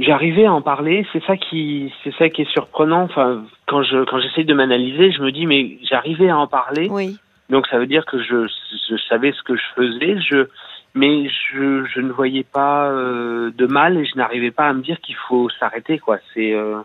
j'arrivais 0.00 0.46
à 0.46 0.52
en 0.52 0.62
parler. 0.62 1.06
C'est 1.12 1.22
ça 1.24 1.36
qui, 1.36 1.92
c'est 2.02 2.12
ça 2.18 2.28
qui 2.30 2.42
est 2.42 2.50
surprenant. 2.52 3.02
Enfin, 3.02 3.44
quand 3.66 3.82
je, 3.82 4.04
quand 4.04 4.18
j'essaye 4.20 4.44
de 4.46 4.54
m'analyser, 4.54 5.12
je 5.12 5.22
me 5.22 5.30
dis, 5.30 5.46
mais 5.46 5.78
j'arrivais 5.88 6.30
à 6.30 6.38
en 6.38 6.46
parler. 6.48 6.88
Oui. 6.90 7.16
Donc 7.50 7.66
ça 7.68 7.78
veut 7.78 7.86
dire 7.86 8.04
que 8.06 8.22
je, 8.22 8.46
je 8.90 8.96
savais 9.08 9.32
ce 9.32 9.42
que 9.42 9.56
je 9.56 9.62
faisais, 9.76 10.20
je, 10.20 10.48
mais 10.94 11.28
je, 11.28 11.84
je 11.84 12.00
ne 12.00 12.10
voyais 12.10 12.42
pas 12.44 12.90
euh, 12.90 13.50
de 13.56 13.66
mal 13.66 13.96
et 13.98 14.04
je 14.04 14.16
n'arrivais 14.16 14.50
pas 14.50 14.66
à 14.68 14.72
me 14.72 14.82
dire 14.82 15.00
qu'il 15.00 15.16
faut 15.28 15.48
s'arrêter 15.60 15.98
quoi. 15.98 16.18
C'est 16.34 16.54
euh, 16.54 16.78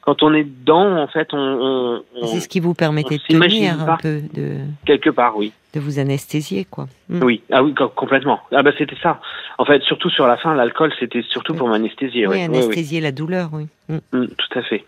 quand 0.00 0.22
on 0.22 0.34
est 0.34 0.44
dedans, 0.44 0.98
en 0.98 1.06
fait, 1.06 1.28
on, 1.32 1.38
on, 1.38 2.02
on- 2.20 2.26
C'est 2.26 2.40
ce 2.40 2.48
qui 2.48 2.60
vous 2.60 2.74
permettait 2.74 3.16
de 3.16 3.38
tenir 3.40 3.80
un 3.88 3.96
peu, 3.96 4.20
de, 4.34 4.58
quelque 4.84 5.08
part, 5.10 5.36
oui, 5.36 5.52
de 5.74 5.80
vous 5.80 5.98
anesthésier, 5.98 6.66
quoi. 6.66 6.88
Mm. 7.08 7.22
oui, 7.22 7.42
ah 7.52 7.62
oui, 7.62 7.72
co- 7.72 7.88
complètement. 7.88 8.40
Ah 8.52 8.62
bah 8.62 8.72
c'était 8.76 8.96
ça. 9.02 9.18
En 9.58 9.64
fait, 9.64 9.80
surtout 9.82 10.10
sur 10.10 10.26
la 10.26 10.36
fin, 10.36 10.54
l'alcool, 10.54 10.92
c'était 11.00 11.22
surtout 11.22 11.54
pour 11.54 11.68
m'anesthésier. 11.68 12.26
Oui, 12.26 12.34
ouais. 12.36 12.48
Oui, 12.48 12.56
anesthésier 12.56 13.00
la 13.00 13.12
douleur, 13.12 13.48
oui. 13.52 13.66
Mm. 13.88 13.96
oui. 14.12 14.20
Mm, 14.20 14.26
tout 14.26 14.58
à 14.58 14.62
fait. 14.62 14.84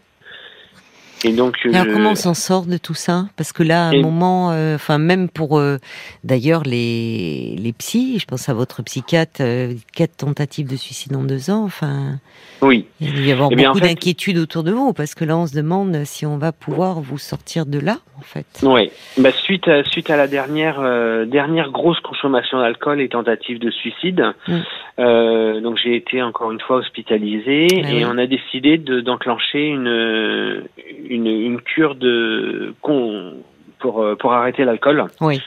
Et 1.24 1.32
donc, 1.32 1.56
Alors 1.72 1.86
je- 1.86 1.92
comment 1.92 2.10
on 2.10 2.14
s'en 2.14 2.34
sort 2.34 2.66
de 2.66 2.76
tout 2.76 2.94
ça? 2.94 3.24
Parce 3.36 3.52
que 3.52 3.62
là, 3.62 3.86
à 3.86 3.90
un 3.90 4.00
moment, 4.00 4.50
euh, 4.52 4.74
enfin 4.74 4.98
même 4.98 5.28
pour 5.28 5.58
euh, 5.58 5.78
d'ailleurs 6.24 6.62
les 6.64 7.56
les 7.58 7.72
psys, 7.72 8.18
je 8.20 8.26
pense 8.26 8.48
à 8.48 8.54
votre 8.54 8.82
psychiatre, 8.82 9.40
euh, 9.40 9.72
quatre 9.94 10.16
tentatives 10.18 10.68
de 10.68 10.76
suicide 10.76 11.16
en 11.16 11.24
deux 11.24 11.50
ans. 11.50 11.64
Enfin, 11.64 12.18
oui. 12.60 12.86
il 13.00 13.12
doit 13.14 13.22
y 13.24 13.32
avoir 13.32 13.48
Eh 13.50 13.56
beaucoup 13.56 13.70
en 13.70 13.74
fait- 13.74 13.86
d'inquiétudes 13.88 14.38
autour 14.38 14.62
de 14.62 14.72
vous 14.72 14.92
parce 14.92 15.14
que 15.14 15.24
là, 15.24 15.36
on 15.38 15.46
se 15.46 15.54
demande 15.56 16.04
si 16.04 16.26
on 16.26 16.36
va 16.36 16.52
pouvoir 16.52 17.00
vous 17.00 17.18
sortir 17.18 17.64
de 17.66 17.78
là, 17.78 17.98
en 18.18 18.22
fait. 18.22 18.46
Ouais. 18.62 18.90
Bah, 19.16 19.32
suite 19.32 19.68
à, 19.68 19.84
suite 19.84 20.10
à 20.10 20.16
la 20.18 20.28
dernière 20.28 20.80
euh, 20.80 21.24
dernière 21.24 21.70
grosse 21.70 22.00
consommation 22.00 22.58
d'alcool 22.60 23.00
et 23.00 23.08
tentative 23.08 23.58
de 23.58 23.70
suicide, 23.70 24.22
Mm. 24.48 24.54
euh, 24.98 25.60
donc 25.62 25.78
j'ai 25.82 25.96
été 25.96 26.22
encore 26.22 26.52
une 26.52 26.60
fois 26.60 26.76
hospitalisé 26.76 27.68
Ah 27.84 27.90
et 27.90 27.94
oui. 27.96 28.04
on 28.06 28.18
a 28.18 28.26
décidé 28.26 28.76
de 28.78 29.00
d'enclencher 29.00 29.64
une 29.66 30.62
une 30.98 31.05
une 31.08 31.60
cure 31.60 31.94
de 31.94 32.74
con 32.82 33.34
pour 33.78 34.02
euh, 34.02 34.16
pour 34.16 34.32
arrêter 34.32 34.64
l'alcool 34.64 35.04
Oui, 35.20 35.40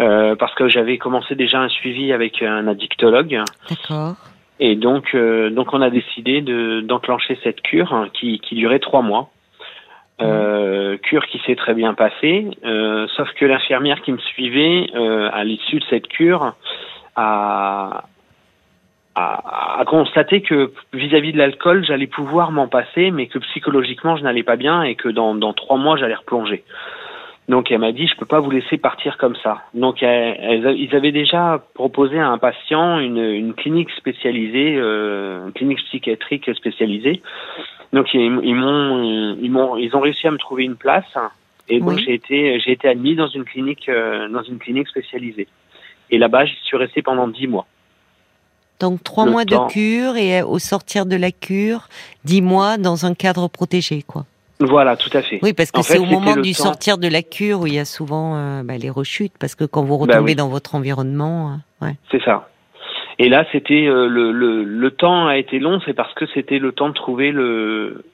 euh, 0.00 0.34
parce 0.36 0.54
que 0.54 0.68
j'avais 0.68 0.98
commencé 0.98 1.34
déjà 1.34 1.60
un 1.60 1.68
suivi 1.68 2.12
avec 2.12 2.42
un 2.42 2.66
addictologue 2.66 3.40
d'accord. 3.68 4.16
et 4.60 4.76
donc 4.76 5.14
euh, 5.14 5.50
donc 5.50 5.72
on 5.72 5.80
a 5.80 5.90
décidé 5.90 6.40
de 6.40 6.80
d'enclencher 6.80 7.38
cette 7.42 7.60
cure 7.62 7.92
hein, 7.92 8.08
qui 8.12 8.40
qui 8.40 8.54
durait 8.54 8.80
trois 8.80 9.02
mois. 9.02 9.30
Euh, 10.22 10.96
cure 10.98 11.26
qui 11.26 11.40
s'est 11.44 11.56
très 11.56 11.74
bien 11.74 11.92
passée, 11.92 12.46
euh, 12.64 13.08
sauf 13.16 13.28
que 13.32 13.44
l'infirmière 13.44 14.00
qui 14.00 14.12
me 14.12 14.18
suivait 14.18 14.88
euh, 14.94 15.28
à 15.32 15.42
l'issue 15.42 15.80
de 15.80 15.84
cette 15.90 16.06
cure 16.06 16.54
a, 17.16 18.04
a, 19.14 19.80
a 19.80 19.84
constaté 19.84 20.42
que 20.42 20.72
vis-à-vis 20.92 21.32
de 21.32 21.38
l'alcool, 21.38 21.84
j'allais 21.84 22.06
pouvoir 22.06 22.50
m'en 22.50 22.68
passer, 22.68 23.10
mais 23.10 23.26
que 23.26 23.38
psychologiquement, 23.38 24.16
je 24.16 24.22
n'allais 24.22 24.42
pas 24.42 24.56
bien 24.56 24.82
et 24.82 24.94
que 24.94 25.08
dans, 25.08 25.34
dans 25.34 25.52
trois 25.52 25.76
mois, 25.76 25.96
j'allais 25.96 26.14
replonger. 26.14 26.64
Donc 27.48 27.70
elle 27.70 27.78
m'a 27.78 27.92
dit 27.92 28.06
je 28.06 28.16
peux 28.16 28.24
pas 28.24 28.40
vous 28.40 28.50
laisser 28.50 28.78
partir 28.78 29.18
comme 29.18 29.36
ça. 29.36 29.62
Donc 29.74 30.02
elle, 30.02 30.74
ils 30.78 30.94
avaient 30.96 31.12
déjà 31.12 31.62
proposé 31.74 32.18
à 32.18 32.28
un 32.28 32.38
patient 32.38 32.98
une, 32.98 33.18
une 33.18 33.52
clinique 33.52 33.90
spécialisée, 33.90 34.76
euh, 34.76 35.46
une 35.46 35.52
clinique 35.52 35.78
psychiatrique 35.84 36.50
spécialisée. 36.54 37.20
Donc 37.92 38.14
ils, 38.14 38.20
ils 38.20 38.54
m'ont 38.54 39.36
ils 39.40 39.50
m'ont 39.50 39.76
ils 39.76 39.94
ont 39.94 40.00
réussi 40.00 40.26
à 40.26 40.30
me 40.30 40.38
trouver 40.38 40.64
une 40.64 40.76
place 40.76 41.18
et 41.68 41.80
donc 41.80 41.98
j'ai 41.98 42.14
été 42.14 42.58
j'ai 42.60 42.72
été 42.72 42.88
admis 42.88 43.14
dans 43.14 43.28
une 43.28 43.44
clinique 43.44 43.90
euh, 43.90 44.26
dans 44.28 44.42
une 44.42 44.58
clinique 44.58 44.88
spécialisée. 44.88 45.48
Et 46.10 46.16
là-bas 46.16 46.46
j'y 46.46 46.56
suis 46.62 46.78
resté 46.78 47.02
pendant 47.02 47.28
dix 47.28 47.46
mois. 47.46 47.66
Donc 48.84 49.02
trois 49.02 49.24
mois 49.24 49.46
de 49.46 49.56
cure 49.70 50.18
et 50.18 50.42
au 50.42 50.58
sortir 50.58 51.06
de 51.06 51.16
la 51.16 51.32
cure, 51.32 51.88
dix 52.26 52.42
mois 52.42 52.76
dans 52.76 53.06
un 53.06 53.14
cadre 53.14 53.48
protégé, 53.48 54.04
quoi. 54.06 54.26
Voilà, 54.60 54.94
tout 54.94 55.08
à 55.14 55.22
fait. 55.22 55.38
Oui, 55.42 55.54
parce 55.54 55.70
que 55.70 55.80
c'est 55.80 55.98
au 55.98 56.04
moment 56.04 56.36
du 56.36 56.52
sortir 56.52 56.98
de 56.98 57.08
la 57.08 57.22
cure 57.22 57.60
où 57.60 57.66
il 57.66 57.72
y 57.72 57.78
a 57.78 57.86
souvent 57.86 58.36
euh, 58.36 58.62
bah, 58.62 58.76
les 58.76 58.90
rechutes, 58.90 59.32
parce 59.40 59.54
que 59.54 59.64
quand 59.64 59.84
vous 59.84 59.96
bah 59.96 60.14
retombez 60.14 60.34
dans 60.34 60.48
votre 60.48 60.74
environnement, 60.74 61.58
euh, 61.80 61.86
ouais. 61.86 61.94
C'est 62.10 62.22
ça. 62.24 62.50
Et 63.18 63.30
là, 63.30 63.46
c'était 63.52 63.86
euh, 63.86 64.06
le, 64.06 64.32
le, 64.32 64.64
le 64.64 64.90
temps 64.90 65.26
a 65.28 65.38
été 65.38 65.58
long, 65.58 65.80
c'est 65.86 65.94
parce 65.94 66.12
que 66.12 66.26
c'était 66.34 66.58
le 66.58 66.72
temps 66.72 66.90
de 66.90 66.94
trouver 66.94 67.32
le 67.32 68.04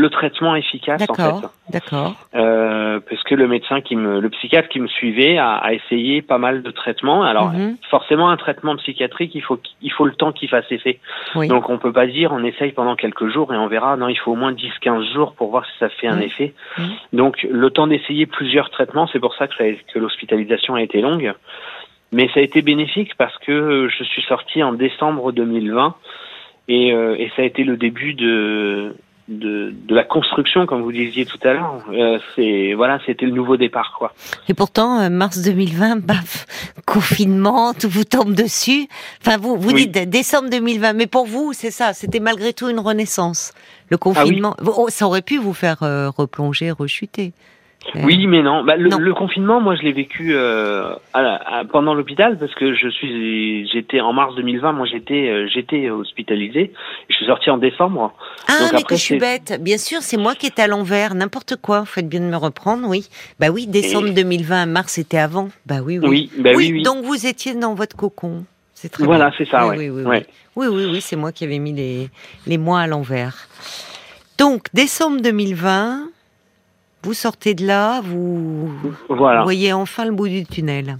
le 0.00 0.10
traitement 0.10 0.56
efficace 0.56 1.04
en 1.08 1.14
fait. 1.14 1.46
D'accord. 1.70 2.14
Euh, 2.34 2.98
parce 3.08 3.22
que 3.22 3.34
le 3.34 3.46
médecin 3.46 3.80
qui 3.80 3.94
me, 3.94 4.20
le 4.20 4.30
psychiatre 4.30 4.68
qui 4.68 4.80
me 4.80 4.88
suivait 4.88 5.38
a, 5.38 5.52
a 5.52 5.72
essayé 5.72 6.22
pas 6.22 6.38
mal 6.38 6.62
de 6.62 6.70
traitements. 6.70 7.22
Alors 7.22 7.52
mhm. 7.52 7.76
forcément 7.90 8.30
un 8.30 8.36
traitement 8.36 8.74
psychiatrique, 8.76 9.32
il 9.34 9.42
faut 9.42 9.60
il 9.82 9.92
faut 9.92 10.06
le 10.06 10.14
temps 10.14 10.32
qu'il 10.32 10.48
fasse 10.48 10.64
effet. 10.70 10.98
Donc 11.34 11.68
on 11.68 11.78
peut 11.78 11.92
pas 11.92 12.06
dire 12.06 12.32
on 12.32 12.42
essaye 12.42 12.72
pendant 12.72 12.96
quelques 12.96 13.28
jours 13.28 13.52
et 13.54 13.56
on 13.56 13.68
verra. 13.68 13.96
Non, 13.96 14.08
il 14.08 14.16
faut 14.16 14.32
au 14.32 14.36
moins 14.36 14.52
10-15 14.52 15.12
jours 15.12 15.34
pour 15.34 15.50
voir 15.50 15.64
si 15.66 15.72
ça 15.78 15.88
fait 15.88 16.08
un 16.08 16.20
effet. 16.20 16.54
Donc 17.12 17.46
le 17.48 17.70
temps 17.70 17.86
d'essayer 17.86 18.26
plusieurs 18.26 18.70
traitements, 18.70 19.06
c'est 19.12 19.20
pour 19.20 19.34
ça 19.34 19.46
que, 19.46 19.54
que 19.92 19.98
l'hospitalisation 19.98 20.74
a 20.74 20.82
été 20.82 21.00
longue. 21.00 21.32
Mais 22.12 22.28
ça 22.34 22.40
a 22.40 22.42
été 22.42 22.60
bénéfique 22.60 23.14
parce 23.16 23.36
que 23.38 23.88
je 23.88 24.02
suis 24.02 24.22
sorti 24.22 24.64
en 24.64 24.72
décembre 24.72 25.30
2020 25.30 25.94
et, 26.66 26.92
euh, 26.92 27.16
et 27.18 27.30
ça 27.36 27.42
a 27.42 27.44
été 27.44 27.62
le 27.64 27.76
début 27.76 28.14
de 28.14 28.94
de, 29.30 29.72
de, 29.72 29.94
la 29.94 30.02
construction, 30.04 30.66
comme 30.66 30.82
vous 30.82 30.92
disiez 30.92 31.24
tout 31.24 31.38
à 31.44 31.52
l'heure. 31.52 31.84
Euh, 31.92 32.18
c'est 32.34 32.74
voilà, 32.74 32.98
c'était 33.06 33.26
le 33.26 33.32
nouveau 33.32 33.56
départ, 33.56 33.94
quoi. 33.96 34.12
Et 34.48 34.54
pourtant, 34.54 35.00
euh, 35.00 35.08
mars 35.08 35.40
2020, 35.42 35.96
baf, 36.04 36.46
confinement, 36.84 37.72
tout 37.72 37.88
vous 37.88 38.04
tombe 38.04 38.34
dessus. 38.34 38.88
Enfin, 39.24 39.38
vous 39.38 39.56
vous 39.56 39.72
dites 39.72 39.92
décembre 39.92 40.50
2020, 40.50 40.92
mais 40.94 41.06
pour 41.06 41.26
vous, 41.26 41.52
c'est 41.52 41.70
ça, 41.70 41.92
c'était 41.92 42.20
malgré 42.20 42.52
tout 42.52 42.68
une 42.68 42.80
renaissance. 42.80 43.52
Le 43.88 43.96
ah 43.96 43.98
confinement, 43.98 44.56
oh, 44.64 44.88
ça 44.88 45.06
aurait 45.06 45.22
pu 45.22 45.38
vous 45.38 45.54
faire 45.54 45.82
euh, 45.82 46.10
replonger, 46.10 46.70
rechuter. 46.72 47.32
Oui, 47.94 48.26
mais 48.26 48.42
non. 48.42 48.62
Bah, 48.62 48.76
le, 48.76 49.14
confinement, 49.14 49.60
moi, 49.60 49.74
je 49.74 49.82
l'ai 49.82 49.92
vécu 49.92 50.32
euh, 50.34 50.94
pendant 51.72 51.94
l'hôpital 51.94 52.38
parce 52.38 52.54
que 52.54 52.74
je 52.74 52.88
suis, 52.88 53.68
j'étais 53.68 54.00
en 54.00 54.12
mars 54.12 54.34
2020. 54.36 54.72
Moi, 54.72 54.86
j'étais, 54.86 55.28
euh, 55.28 55.48
j'étais 55.52 55.88
hospitalisé. 55.88 56.72
Je 57.08 57.14
suis 57.16 57.26
sorti 57.26 57.50
en 57.50 57.56
décembre. 57.56 58.12
Ah, 58.48 58.68
mais 58.72 58.82
que 58.82 58.96
je 58.96 59.00
suis 59.00 59.18
bête. 59.18 59.58
Bien 59.60 59.78
sûr, 59.78 60.02
c'est 60.02 60.18
moi 60.18 60.34
qui 60.34 60.46
étais 60.46 60.62
à 60.62 60.66
l'envers. 60.66 61.14
N'importe 61.14 61.56
quoi. 61.56 61.86
Faites 61.86 62.08
bien 62.08 62.20
de 62.20 62.26
me 62.26 62.36
reprendre. 62.36 62.86
Oui. 62.86 63.08
Bah 63.38 63.48
oui, 63.48 63.66
décembre 63.66 64.10
2020, 64.10 64.66
mars, 64.66 64.92
c'était 64.92 65.18
avant. 65.18 65.48
Bah 65.66 65.76
oui, 65.82 65.98
oui. 65.98 66.08
Oui, 66.08 66.30
bah 66.38 66.50
oui, 66.54 66.70
oui, 66.72 66.82
Donc 66.82 67.04
vous 67.04 67.26
étiez 67.26 67.54
dans 67.54 67.74
votre 67.74 67.96
cocon. 67.96 68.44
C'est 68.74 68.90
très 68.90 69.04
Voilà, 69.04 69.32
c'est 69.36 69.48
ça. 69.48 69.66
Oui, 69.68 69.88
oui, 69.88 70.02
oui. 70.04 70.18
Oui, 70.56 70.66
oui, 70.66 70.86
oui, 70.90 71.00
c'est 71.00 71.16
moi 71.16 71.32
qui 71.32 71.44
avais 71.44 71.58
mis 71.58 71.72
les 71.72 72.10
les 72.46 72.58
mois 72.58 72.80
à 72.80 72.86
l'envers. 72.86 73.48
Donc 74.38 74.66
décembre 74.74 75.20
2020. 75.22 76.08
Vous 77.02 77.14
sortez 77.14 77.54
de 77.54 77.66
là, 77.66 78.02
vous, 78.02 78.70
voyez 79.08 79.72
enfin 79.72 80.04
le 80.04 80.12
bout 80.12 80.28
du 80.28 80.44
tunnel. 80.44 80.98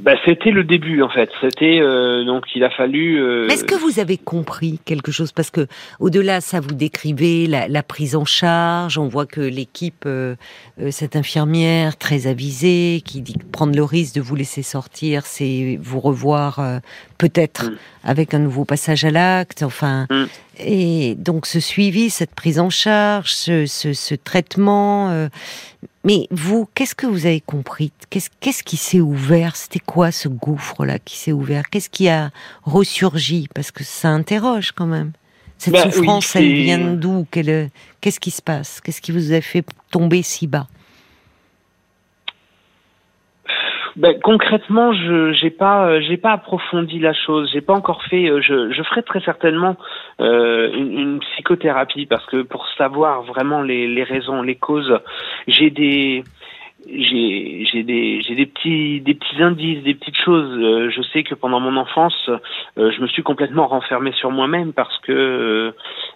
Bah, 0.00 0.12
c'était 0.24 0.50
le 0.50 0.62
début 0.62 1.02
en 1.02 1.08
fait. 1.08 1.30
C'était 1.40 1.80
euh, 1.80 2.24
donc 2.24 2.44
il 2.54 2.62
a 2.62 2.70
fallu. 2.70 3.20
Euh... 3.20 3.48
Est-ce 3.48 3.64
que 3.64 3.74
vous 3.74 3.98
avez 3.98 4.16
compris 4.16 4.78
quelque 4.84 5.10
chose? 5.10 5.32
Parce 5.32 5.50
que 5.50 5.66
au-delà, 5.98 6.40
ça 6.40 6.60
vous 6.60 6.74
décrivez 6.74 7.46
la, 7.46 7.66
la, 7.66 7.82
prise 7.82 8.14
en 8.14 8.24
charge. 8.24 8.98
On 8.98 9.08
voit 9.08 9.26
que 9.26 9.40
l'équipe, 9.40 10.04
euh, 10.06 10.36
euh 10.80 10.90
cette 10.90 11.16
infirmière 11.16 11.96
très 11.96 12.26
avisée, 12.26 13.02
qui 13.04 13.20
dit 13.20 13.36
prendre 13.52 13.74
le 13.74 13.82
risque 13.82 14.14
de 14.14 14.20
vous 14.20 14.36
laisser 14.36 14.62
sortir, 14.62 15.26
c'est 15.26 15.78
vous 15.80 16.00
revoir 16.00 16.60
euh, 16.60 16.78
peut-être 17.18 17.70
mm. 17.70 17.76
avec 18.04 18.34
un 18.34 18.38
nouveau 18.38 18.64
passage 18.64 19.04
à 19.04 19.10
l'acte. 19.10 19.62
Enfin, 19.62 20.06
mm. 20.10 20.24
et 20.60 21.14
donc 21.16 21.46
ce 21.46 21.58
suivi, 21.58 22.10
cette 22.10 22.34
prise 22.34 22.60
en 22.60 22.70
charge, 22.70 23.32
ce, 23.32 23.66
ce, 23.66 23.92
ce 23.92 24.14
traitement. 24.14 25.28
Euh, 26.04 26.08
mais 26.08 26.26
vous, 26.30 26.68
qu'est-ce 26.74 26.94
que 26.94 27.06
vous 27.06 27.26
avez 27.26 27.40
compris? 27.40 27.92
Qu'est-ce 28.10 28.30
qu'est-ce 28.40 28.62
qui 28.62 28.76
s'est 28.76 29.00
ouvert? 29.00 29.56
C'était 29.56 29.80
quoi 29.80 30.12
ce 30.12 30.28
gouffre-là 30.28 30.98
qui 30.98 31.16
s'est 31.16 31.32
ouvert? 31.32 31.68
Qu'est-ce 31.70 31.90
qui 31.90 32.08
a 32.08 32.30
ressurgi? 32.62 33.48
Parce 33.54 33.70
que 33.70 33.84
ça 33.84 34.08
interroge 34.08 34.72
quand 34.72 34.86
même. 34.86 35.12
Cette 35.58 35.72
bah 35.72 35.90
souffrance, 35.90 36.34
elle 36.36 36.52
vient 36.52 36.94
d'où? 36.94 37.26
Qu'est-ce 37.30 38.20
qui 38.20 38.30
se 38.30 38.42
passe? 38.42 38.80
Qu'est-ce 38.80 39.00
qui 39.00 39.12
vous 39.12 39.32
a 39.32 39.40
fait 39.40 39.64
tomber 39.90 40.22
si 40.22 40.46
bas? 40.46 40.66
Ben, 43.96 44.18
concrètement, 44.20 44.92
je 44.92 45.32
j'ai 45.32 45.50
pas 45.50 45.86
euh, 45.86 46.00
j'ai 46.00 46.16
pas 46.16 46.32
approfondi 46.32 46.98
la 46.98 47.12
chose. 47.12 47.48
J'ai 47.52 47.60
pas 47.60 47.74
encore 47.74 48.02
fait. 48.04 48.28
Euh, 48.28 48.40
je, 48.40 48.72
je 48.72 48.82
ferai 48.82 49.02
très 49.02 49.20
certainement 49.20 49.76
euh, 50.20 50.72
une, 50.72 51.20
psychothérapie 51.20 52.06
parce 52.06 52.26
que 52.26 52.42
pour 52.42 52.66
savoir 52.76 53.22
vraiment 53.22 53.62
les 53.62 54.02
raisons, 54.02 54.42
les 54.42 54.56
causes, 54.56 54.98
j'ai 55.46 55.70
des 55.70 56.24
j'ai 56.88 57.66
j'ai 57.70 57.82
des 57.82 58.22
j'ai 58.22 58.34
des 58.34 58.46
petits 58.46 59.00
des 59.00 59.14
petits 59.14 59.42
indices 59.42 59.82
des 59.82 59.94
petites 59.94 60.16
choses. 60.16 60.50
Euh, 60.58 60.90
je 60.90 61.02
sais 61.12 61.22
que 61.22 61.34
pendant 61.34 61.60
mon 61.60 61.76
enfance 61.76 62.14
euh, 62.28 62.90
je 62.90 63.00
me 63.00 63.06
suis 63.06 63.22
complètement 63.22 63.66
renfermé 63.66 64.12
sur 64.12 64.30
moi-même 64.30 64.72
parce 64.72 64.96
que 65.00 65.72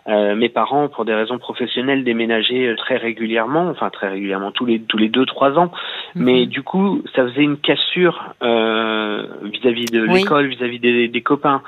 euh, 0.08 0.34
mes 0.34 0.48
parents 0.48 0.88
pour 0.88 1.04
des 1.04 1.14
raisons 1.14 1.38
professionnelles 1.38 2.04
déménageaient 2.04 2.74
très 2.76 2.96
régulièrement 2.96 3.68
enfin 3.68 3.90
très 3.90 4.08
régulièrement 4.08 4.52
tous 4.52 4.66
les 4.66 4.80
tous 4.80 4.98
les 4.98 5.08
deux 5.08 5.26
trois 5.26 5.58
ans. 5.58 5.70
Mhm. 6.14 6.24
mais 6.24 6.46
du 6.46 6.62
coup 6.62 7.02
ça 7.14 7.24
faisait 7.24 7.42
une 7.42 7.58
cassure 7.58 8.34
vis-à-vis 8.40 9.86
de 9.86 10.02
l'école 10.02 10.48
vis-à-vis 10.48 10.78
des, 10.78 11.08
des 11.08 11.22
copains. 11.22 11.62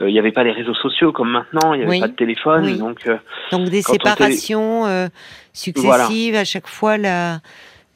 Il 0.00 0.08
n'y 0.08 0.18
avait 0.18 0.32
pas 0.32 0.44
les 0.44 0.52
réseaux 0.52 0.74
sociaux 0.74 1.12
comme 1.12 1.30
maintenant 1.30 1.74
il 1.74 1.80
n'y 1.80 1.86
avait 1.86 2.00
pas 2.00 2.08
de 2.08 2.12
téléphone 2.12 2.78
donc 2.78 3.08
donc 3.50 3.68
des 3.70 3.82
séparations 3.82 5.08
successives 5.52 6.36
à 6.36 6.44
chaque 6.44 6.66
fois 6.66 6.98
la 6.98 7.38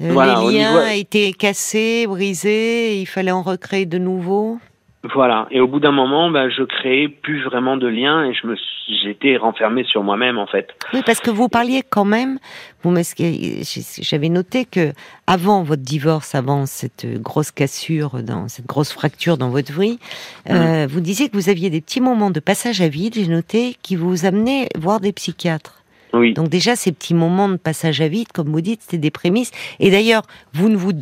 euh, 0.00 0.08
les 0.08 0.58
liens 0.58 0.88
été 0.90 1.32
cassés, 1.32 2.06
brisés, 2.06 3.00
il 3.00 3.06
fallait 3.06 3.30
en 3.30 3.42
recréer 3.42 3.86
de 3.86 3.98
nouveaux. 3.98 4.58
Voilà. 5.14 5.46
Et 5.50 5.60
au 5.60 5.66
bout 5.66 5.80
d'un 5.80 5.92
moment, 5.92 6.30
bah, 6.30 6.50
je 6.50 6.62
créais 6.62 7.08
plus 7.08 7.42
vraiment 7.42 7.78
de 7.78 7.86
liens 7.86 8.24
et 8.24 8.34
je 8.34 8.46
me, 8.46 8.54
j'étais 9.02 9.38
renfermé 9.38 9.82
sur 9.84 10.02
moi-même 10.02 10.36
en 10.36 10.46
fait. 10.46 10.68
Oui, 10.92 11.00
parce 11.06 11.20
que 11.20 11.30
vous 11.30 11.48
parliez 11.48 11.82
quand 11.88 12.04
même. 12.04 12.38
Vous 12.82 12.94
j'avais 14.02 14.28
noté 14.28 14.66
que 14.66 14.92
avant 15.26 15.62
votre 15.62 15.82
divorce, 15.82 16.34
avant 16.34 16.66
cette 16.66 17.06
grosse 17.22 17.50
cassure, 17.50 18.22
dans 18.22 18.48
cette 18.48 18.66
grosse 18.66 18.92
fracture 18.92 19.38
dans 19.38 19.48
votre 19.48 19.72
vie, 19.72 19.98
euh, 20.50 20.84
mmh. 20.84 20.88
vous 20.88 21.00
disiez 21.00 21.28
que 21.30 21.36
vous 21.36 21.48
aviez 21.48 21.70
des 21.70 21.80
petits 21.80 22.00
moments 22.02 22.30
de 22.30 22.40
passage 22.40 22.82
à 22.82 22.88
vide. 22.88 23.14
J'ai 23.14 23.26
noté 23.26 23.76
qui 23.82 23.96
vous 23.96 24.26
amenaient 24.26 24.68
voir 24.78 25.00
des 25.00 25.12
psychiatres. 25.12 25.79
Donc 26.12 26.48
déjà, 26.48 26.76
ces 26.76 26.92
petits 26.92 27.14
moments 27.14 27.48
de 27.48 27.56
passage 27.56 28.00
à 28.00 28.08
vide, 28.08 28.32
comme 28.32 28.48
vous 28.48 28.60
dites, 28.60 28.82
c'était 28.82 28.98
des 28.98 29.10
prémices. 29.10 29.52
Et 29.78 29.90
d'ailleurs, 29.90 30.22
vous 30.52 30.68
ne 30.68 30.76
vous 30.76 30.92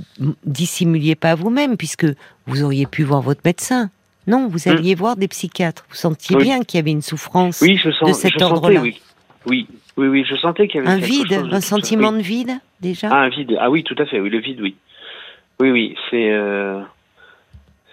dissimuliez 0.45 1.15
pas 1.15 1.35
vous-même, 1.35 1.77
puisque 1.77 2.07
vous 2.47 2.63
auriez 2.63 2.87
pu 2.87 3.03
voir 3.05 3.23
votre 3.23 3.41
médecin. 3.45 3.91
Non, 4.27 4.49
vous 4.49 4.69
hmm. 4.69 4.73
alliez 4.73 4.95
voir 4.95 5.17
des 5.17 5.29
psychiatres. 5.29 5.87
Vous 5.89 5.97
sentiez 5.97 6.37
bien 6.37 6.63
qu'il 6.63 6.79
y 6.79 6.81
avait 6.81 6.91
une 6.91 7.03
souffrance 7.03 7.61
oui, 7.63 7.79
je 7.83 7.91
sens, 7.91 8.09
de 8.09 8.13
cet 8.13 8.43
ordre-là. 8.43 8.83
Oui. 8.83 9.01
oui. 9.47 9.67
oui, 9.97 10.25
je 10.29 10.37
sentais 10.37 10.69
qu'il 10.69 10.83
y 10.83 10.87
avait 10.87 10.93
un 10.93 10.99
vide, 10.99 11.33
un 11.51 11.61
sentiment 11.61 12.13
de 12.13 12.21
vide 12.21 12.53
déjà? 12.81 13.09
Ah, 13.11 13.23
un 13.23 13.29
vide. 13.31 13.57
Ah 13.59 13.71
oui, 13.71 13.83
tout 13.85 13.97
à 13.99 14.05
fait. 14.05 14.21
Oui, 14.21 14.29
le 14.29 14.41
vide, 14.41 14.61
oui. 14.61 14.77
Oui, 15.61 15.71
oui, 15.71 15.97
c'est. 16.11 16.31
Euh, 16.31 16.83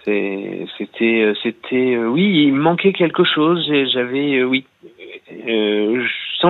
c'était, 0.04 1.22
euh, 1.22 1.34
c'était, 1.42 1.96
euh, 1.96 2.06
oui, 2.06 2.44
il 2.46 2.52
manquait 2.52 2.92
quelque 2.92 3.24
chose. 3.24 3.68
J'avais, 3.92 4.44
oui, 4.44 4.64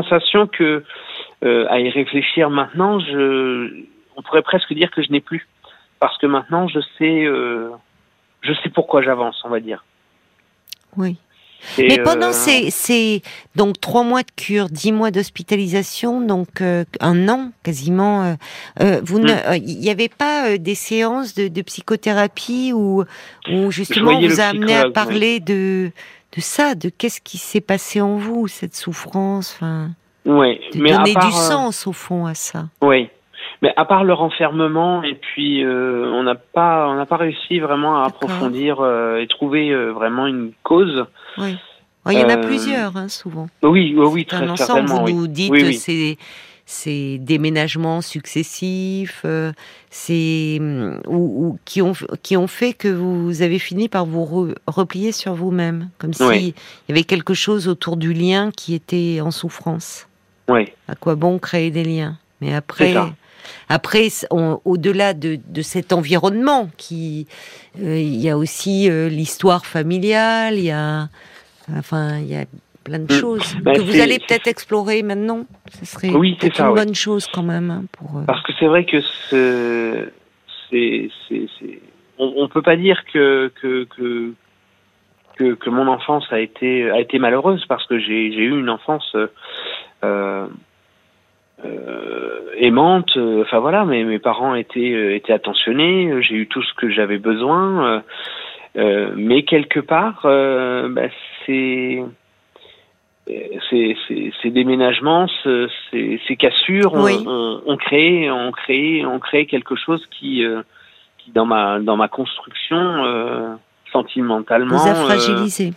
sensation 0.02 0.46
que 0.46 0.84
euh, 1.44 1.66
à 1.68 1.80
y 1.80 1.88
réfléchir 1.90 2.50
maintenant, 2.50 2.98
je, 2.98 3.84
on 4.16 4.22
pourrait 4.22 4.42
presque 4.42 4.72
dire 4.72 4.90
que 4.90 5.02
je 5.02 5.10
n'ai 5.10 5.20
plus, 5.20 5.46
parce 6.00 6.16
que 6.18 6.26
maintenant 6.26 6.68
je 6.68 6.80
sais, 6.98 7.24
euh, 7.24 7.70
je 8.42 8.52
sais 8.62 8.70
pourquoi 8.70 9.02
j'avance, 9.02 9.40
on 9.44 9.48
va 9.48 9.60
dire. 9.60 9.84
Oui. 10.96 11.16
Mais 11.78 11.98
pendant 12.02 12.28
euh, 12.28 12.70
ces, 12.70 13.22
donc 13.56 13.80
trois 13.80 14.04
mois 14.04 14.22
de 14.22 14.30
cure, 14.36 14.66
dix 14.66 14.92
mois 14.92 15.10
d'hospitalisation, 15.10 16.20
donc 16.20 16.60
un 16.60 17.28
an 17.28 17.50
quasiment, 17.64 18.36
vous 18.78 19.18
hmm. 19.18 19.28
il 19.56 19.78
n'y 19.80 19.90
avait 19.90 20.10
pas 20.10 20.58
des 20.58 20.74
séances 20.74 21.34
de, 21.34 21.62
psychothérapie 21.62 22.72
où, 22.72 23.04
où 23.50 23.70
justement 23.70 24.20
vous 24.20 24.40
a 24.40 24.44
amené 24.44 24.76
à 24.76 24.90
parler 24.90 25.40
de 25.40 25.90
de 26.36 26.40
ça, 26.40 26.74
de 26.74 26.90
qu'est-ce 26.90 27.20
qui 27.20 27.38
s'est 27.38 27.60
passé 27.60 28.00
en 28.00 28.16
vous, 28.16 28.46
cette 28.46 28.74
souffrance, 28.74 29.54
enfin. 29.56 29.90
Oui, 30.26 30.60
mais 30.74 30.90
donner 30.90 31.14
du 31.14 31.26
euh, 31.26 31.30
sens 31.30 31.86
au 31.86 31.92
fond 31.92 32.26
à 32.26 32.34
ça. 32.34 32.64
Oui, 32.82 33.08
Mais 33.62 33.72
à 33.76 33.84
part 33.84 34.02
le 34.02 34.12
renfermement, 34.12 35.04
et 35.04 35.14
puis 35.14 35.64
euh, 35.64 36.10
on 36.12 36.24
n'a 36.24 36.34
pas, 36.34 36.88
on 36.88 36.94
n'a 36.94 37.06
pas 37.06 37.16
réussi 37.16 37.60
vraiment 37.60 38.02
à 38.02 38.06
approfondir 38.06 38.80
euh, 38.80 39.18
et 39.18 39.28
trouver 39.28 39.70
euh, 39.70 39.92
vraiment 39.92 40.26
une 40.26 40.50
cause. 40.62 41.06
Oui. 41.38 41.56
Il 42.08 42.18
y 42.18 42.24
en 42.24 42.28
a 42.28 42.36
plusieurs, 42.36 42.96
hein, 42.96 43.08
souvent. 43.08 43.48
Oui, 43.62 43.94
oui, 43.96 44.06
oui, 44.12 44.26
très 44.26 44.38
un 44.38 44.50
ensemble. 44.50 44.58
certainement. 44.58 45.00
Vous 45.00 45.06
oui. 45.06 45.14
nous 45.14 45.26
dites 45.26 45.50
oui. 45.50 45.74
c'est 45.74 46.18
ces 46.68 47.18
déménagements 47.18 48.00
successifs, 48.02 49.22
euh, 49.24 49.52
hum, 50.10 51.00
ou, 51.06 51.16
ou 51.46 51.58
qui 51.64 51.80
ont 51.80 51.92
qui 52.22 52.36
ont 52.36 52.48
fait 52.48 52.72
que 52.74 52.88
vous 52.88 53.40
avez 53.42 53.58
fini 53.60 53.88
par 53.88 54.04
vous 54.04 54.24
re- 54.24 54.54
replier 54.66 55.12
sur 55.12 55.34
vous-même, 55.34 55.88
comme 55.98 56.12
si 56.12 56.22
Oui. 56.24 56.54
il 56.88 56.90
y 56.90 56.92
avait 56.92 57.04
quelque 57.04 57.34
chose 57.34 57.68
autour 57.68 57.96
du 57.96 58.12
lien 58.12 58.50
qui 58.54 58.74
était 58.74 59.20
en 59.22 59.30
souffrance. 59.30 60.06
Oui, 60.48 60.66
À 60.88 60.94
quoi 60.96 61.14
bon 61.14 61.38
créer 61.38 61.70
des 61.70 61.84
liens? 61.84 62.18
Mais 62.40 62.52
après, 62.54 62.94
après, 63.68 64.08
au-delà 64.30 65.14
de, 65.14 65.38
de 65.48 65.62
cet 65.62 65.92
environnement, 65.92 66.68
qui, 66.76 67.26
euh, 67.80 67.98
il 67.98 68.16
y 68.16 68.28
a 68.28 68.36
aussi 68.36 68.90
euh, 68.90 69.08
l'histoire 69.08 69.66
familiale, 69.66 70.56
il 70.58 70.64
y 70.64 70.70
a, 70.70 71.08
enfin, 71.72 72.18
il 72.18 72.26
y 72.28 72.36
a 72.36 72.44
plein 72.86 73.00
de 73.00 73.12
Mm. 73.12 73.20
choses 73.22 73.56
Bah, 73.62 73.74
que 73.74 73.80
vous 73.80 74.00
allez 74.00 74.18
peut-être 74.18 74.46
explorer 74.46 75.02
maintenant. 75.02 75.44
Ce 75.70 75.84
serait 75.84 76.12
Oui, 76.14 76.36
peut-être 76.38 76.60
une 76.60 76.68
ouais. 76.68 76.84
bonne 76.84 76.94
chose 76.94 77.26
quand 77.34 77.42
même 77.42 77.70
hein, 77.70 77.84
pour. 77.92 78.18
euh, 78.18 78.22
parce 78.26 78.42
que 78.44 78.52
c'est 78.58 78.66
vrai 78.66 78.84
que 78.84 79.00
ce- 79.28 80.08
c'est, 80.70 81.08
c'est, 81.28 81.46
c'est, 81.58 81.80
on, 82.18 82.32
on 82.36 82.48
peut 82.48 82.62
pas 82.62 82.76
dire 82.76 83.04
que 83.12 83.50
que, 83.60 83.84
que 83.96 84.32
que 85.36 85.54
que 85.54 85.70
mon 85.70 85.86
enfance 85.88 86.26
a 86.32 86.40
été 86.40 86.88
a 86.90 86.98
été 87.00 87.18
malheureuse 87.18 87.64
parce 87.66 87.86
que 87.86 87.98
j'ai 87.98 88.32
j'ai 88.32 88.44
eu 88.50 88.58
une 88.58 88.70
enfance 88.70 89.14
euh, 89.16 90.46
euh, 91.64 92.38
aimante. 92.58 93.16
Enfin 93.42 93.58
voilà, 93.58 93.84
mes 93.84 94.04
mes 94.04 94.18
parents 94.18 94.54
étaient 94.54 95.16
étaient 95.16 95.32
attentionnés. 95.32 96.22
J'ai 96.22 96.36
eu 96.36 96.46
tout 96.46 96.62
ce 96.62 96.72
que 96.74 96.88
j'avais 96.90 97.18
besoin. 97.18 98.02
euh, 98.76 99.12
mais 99.16 99.42
quelque 99.44 99.80
part, 99.80 100.20
bah, 100.22 101.08
c'est 101.44 102.02
ces, 103.26 103.96
ces, 104.06 104.32
ces 104.42 104.50
déménagements, 104.50 105.26
ce- 105.42 105.68
ces, 105.90 106.20
ces 106.28 106.36
cassures, 106.36 106.94
on, 106.94 107.02
Oui. 107.04 107.24
on, 107.26 107.60
on 107.66 107.76
crée, 107.76 108.30
on 108.30 108.52
crée, 108.52 109.04
on 109.04 109.18
crée 109.18 109.46
quelque 109.46 109.74
chose 109.76 110.04
qui, 110.10 110.44
euh, 110.44 110.62
qui 111.18 111.30
dans 111.32 111.46
ma 111.46 111.80
dans 111.80 111.96
ma 111.96 112.08
construction 112.08 112.76
euh, 113.04 113.54
sentimentalement, 113.92 114.76
vous 114.76 114.86
a 114.88 114.92
euh, 114.92 115.04
fragilisé. 115.06 115.72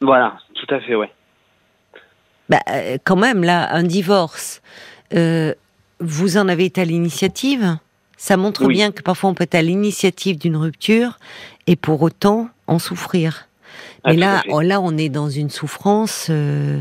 voilà, 0.00 0.36
tout 0.54 0.72
à 0.74 0.80
fait, 0.80 0.94
ouais. 0.94 1.10
Bah, 2.48 2.58
euh, 2.70 2.98
quand 3.04 3.16
même, 3.16 3.42
là, 3.44 3.72
un 3.74 3.82
divorce, 3.82 4.62
euh, 5.14 5.54
vous 6.00 6.36
en 6.36 6.48
avez 6.48 6.66
été 6.66 6.80
à 6.80 6.84
l'initiative. 6.84 7.78
Ça 8.16 8.36
montre 8.36 8.64
Oui. 8.64 8.74
bien 8.74 8.92
que 8.92 9.02
parfois 9.02 9.30
on 9.30 9.34
peut 9.34 9.42
être 9.44 9.56
à 9.56 9.62
l'initiative 9.62 10.38
d'une 10.38 10.56
rupture 10.56 11.18
et 11.66 11.74
pour 11.74 12.02
autant 12.02 12.48
en 12.68 12.78
souffrir. 12.78 13.48
Ah, 14.04 14.10
Mais 14.10 14.16
là, 14.16 14.40
fait. 14.42 14.48
oh, 14.52 14.60
là, 14.60 14.80
on 14.80 14.96
est 14.98 15.08
dans 15.08 15.28
une 15.28 15.50
souffrance 15.50 16.26
euh, 16.30 16.80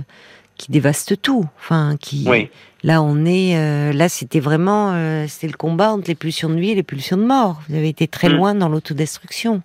qui 0.57 0.71
dévaste 0.71 1.21
tout. 1.21 1.45
Enfin, 1.59 1.95
qui. 1.99 2.25
Oui. 2.27 2.49
Là, 2.83 3.01
on 3.03 3.25
est. 3.25 3.55
euh, 3.57 3.93
là, 3.93 4.09
c'était 4.09 4.39
vraiment. 4.39 4.91
euh, 4.93 5.25
c'était 5.27 5.47
le 5.47 5.57
combat 5.57 5.91
entre 5.93 6.07
les 6.07 6.15
pulsions 6.15 6.49
de 6.49 6.55
vie 6.59 6.71
et 6.71 6.75
les 6.75 6.83
pulsions 6.83 7.17
de 7.17 7.23
mort. 7.25 7.61
Vous 7.69 7.75
avez 7.75 7.89
été 7.89 8.07
très 8.07 8.29
Mm. 8.29 8.33
loin 8.33 8.55
dans 8.55 8.69
l'autodestruction. 8.69 9.61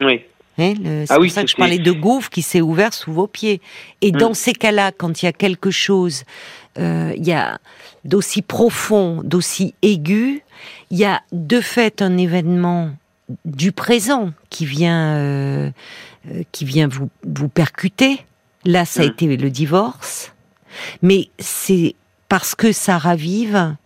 oui, 0.00 0.22
Hein, 0.58 0.72
le- 0.82 1.04
c'est 1.04 1.12
Ah 1.12 1.16
pour 1.16 1.22
oui, 1.22 1.28
ça 1.28 1.42
que 1.44 1.50
je 1.50 1.56
parlais 1.56 1.78
de 1.78 1.92
gouffre 1.92 2.30
qui 2.30 2.40
s'est 2.40 2.62
ouvert 2.62 2.94
sous 2.94 3.12
vos 3.12 3.26
pieds. 3.26 3.60
Et 4.00 4.10
Mm. 4.10 4.16
dans 4.16 4.32
ces 4.34 4.54
cas-là, 4.54 4.90
quand 4.90 5.20
il 5.22 5.26
y 5.26 5.28
a 5.28 5.32
quelque 5.34 5.70
chose, 5.70 6.24
euh, 6.78 7.12
il 7.14 7.26
y 7.26 7.32
a 7.32 7.58
d'aussi 8.06 8.40
profond, 8.40 9.20
d'aussi 9.22 9.74
aigu, 9.82 10.42
il 10.90 10.96
y 10.96 11.04
a 11.04 11.20
de 11.32 11.60
fait 11.60 12.00
un 12.00 12.16
événement 12.16 12.88
du 13.44 13.72
présent 13.72 14.32
qui 14.50 14.66
vient, 14.66 15.16
euh, 15.16 15.70
euh, 16.30 16.42
qui 16.52 16.64
vient 16.64 16.88
vous, 16.88 17.08
vous 17.26 17.48
percuter. 17.48 18.24
Là, 18.64 18.84
ça 18.84 19.02
a 19.02 19.06
Mm. 19.06 19.10
été 19.10 19.36
le 19.36 19.50
divorce, 19.50 20.32
mais 21.02 21.28
c'est 21.38 21.94
parce 22.28 22.54
que 22.54 22.72
ça 22.72 22.98
ravive 22.98 23.76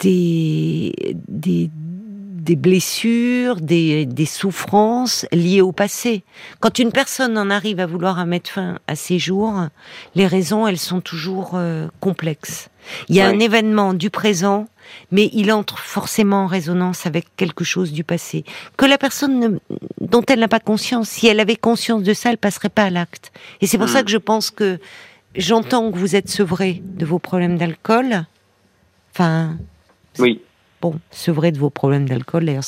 des, 0.00 1.16
des, 1.28 1.70
des 2.44 2.56
blessures, 2.56 3.56
des, 3.60 4.04
des 4.06 4.26
souffrances 4.26 5.26
liées 5.32 5.62
au 5.62 5.72
passé. 5.72 6.22
Quand 6.60 6.78
une 6.78 6.92
personne 6.92 7.38
en 7.38 7.48
arrive 7.50 7.80
à 7.80 7.86
vouloir 7.86 8.18
à 8.18 8.26
mettre 8.26 8.50
fin 8.50 8.78
à 8.86 8.94
ses 8.96 9.18
jours, 9.18 9.54
les 10.14 10.26
raisons, 10.26 10.66
elles 10.68 10.78
sont 10.78 11.00
toujours 11.00 11.52
euh, 11.54 11.88
complexes. 12.00 12.68
Il 13.08 13.16
y 13.16 13.20
a 13.22 13.28
Ouais. 13.28 13.34
un 13.34 13.38
événement 13.40 13.94
du 13.94 14.10
présent, 14.10 14.66
mais 15.10 15.30
il 15.32 15.50
entre 15.50 15.78
forcément 15.78 16.44
en 16.44 16.46
résonance 16.46 17.06
avec 17.06 17.24
quelque 17.36 17.64
chose 17.64 17.92
du 17.92 18.04
passé. 18.04 18.44
Que 18.76 18.84
la 18.84 18.98
personne 18.98 19.40
ne- 19.40 19.58
dont 20.02 20.22
elle 20.28 20.40
n'a 20.40 20.48
pas 20.48 20.60
conscience, 20.60 21.08
si 21.08 21.26
elle 21.26 21.40
avait 21.40 21.56
conscience 21.56 22.02
de 22.02 22.12
ça, 22.12 22.30
elle 22.30 22.36
passerait 22.38 22.68
pas 22.68 22.84
à 22.84 22.90
l'acte. 22.90 23.32
Et 23.62 23.66
c'est 23.66 23.78
pour 23.78 23.88
ça 23.88 24.02
que 24.02 24.10
je 24.10 24.18
pense 24.18 24.50
que 24.50 24.78
j'entends 25.34 25.90
que 25.90 25.96
vous 25.98 26.14
êtes 26.14 26.28
sevré 26.28 26.82
de 26.84 27.06
vos 27.06 27.18
problèmes 27.18 27.56
d'alcool. 27.56 28.26
Enfin, 29.14 29.56
oui, 30.18 30.42
bon, 30.90 30.98
sevré 31.10 31.50
de 31.52 31.58
vos 31.58 31.70
problèmes 31.70 32.06
d'alcool, 32.08 32.44
d'ailleurs, 32.44 32.62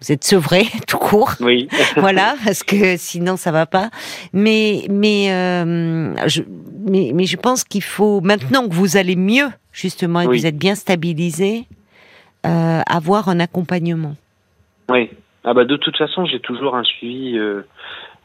vous 0.00 0.12
êtes 0.12 0.24
sevré 0.24 0.64
tout 0.86 0.98
court. 0.98 1.32
oui, 1.40 1.68
voilà, 1.96 2.34
parce 2.44 2.62
que 2.62 2.96
sinon 2.96 3.36
ça 3.36 3.50
va 3.52 3.66
pas. 3.66 3.90
Mais 4.32 4.86
mais 4.90 5.32
euh, 5.32 6.14
je 6.28 6.42
mais, 6.88 7.12
mais 7.14 7.24
je 7.24 7.36
pense 7.36 7.64
qu'il 7.64 7.82
faut 7.82 8.20
maintenant 8.20 8.68
que 8.68 8.74
vous 8.74 8.96
allez 8.96 9.16
mieux 9.16 9.48
justement 9.72 10.20
et 10.20 10.26
que 10.26 10.30
vous 10.32 10.46
êtes 10.46 10.58
bien 10.58 10.74
stabilisé, 10.74 11.66
euh, 12.46 12.80
avoir 12.86 13.28
un 13.28 13.40
accompagnement. 13.40 14.16
oui. 14.90 15.10
Ah 15.44 15.54
bah 15.54 15.64
de 15.64 15.74
toute 15.76 15.96
façon, 15.96 16.24
j'ai 16.24 16.38
toujours 16.38 16.76
un 16.76 16.84
suivi 16.84 17.36
euh, 17.36 17.62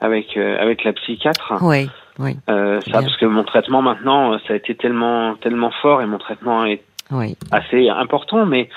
avec 0.02 0.38
avec 0.38 0.84
la 0.84 0.94
psychiatre. 0.94 1.54
Oui, 1.62 1.90
oui, 2.20 2.38
Euh, 2.48 2.80
C'est 2.86 2.92
ça, 2.92 3.00
bien. 3.00 3.08
parce 3.08 3.18
que 3.18 3.26
mon 3.26 3.44
traitement 3.44 3.82
maintenant, 3.82 4.38
ça 4.46 4.54
a 4.54 4.56
été 4.56 4.76
tellement 4.76 5.34
tellement 5.38 5.72
fort 5.82 6.04
et 6.04 6.06
mon 6.06 6.20
traitement 6.20 6.64
est 6.66 6.84
oui. 7.12 7.36
assez 7.52 7.90
important, 7.90 8.46
mais 8.46 8.70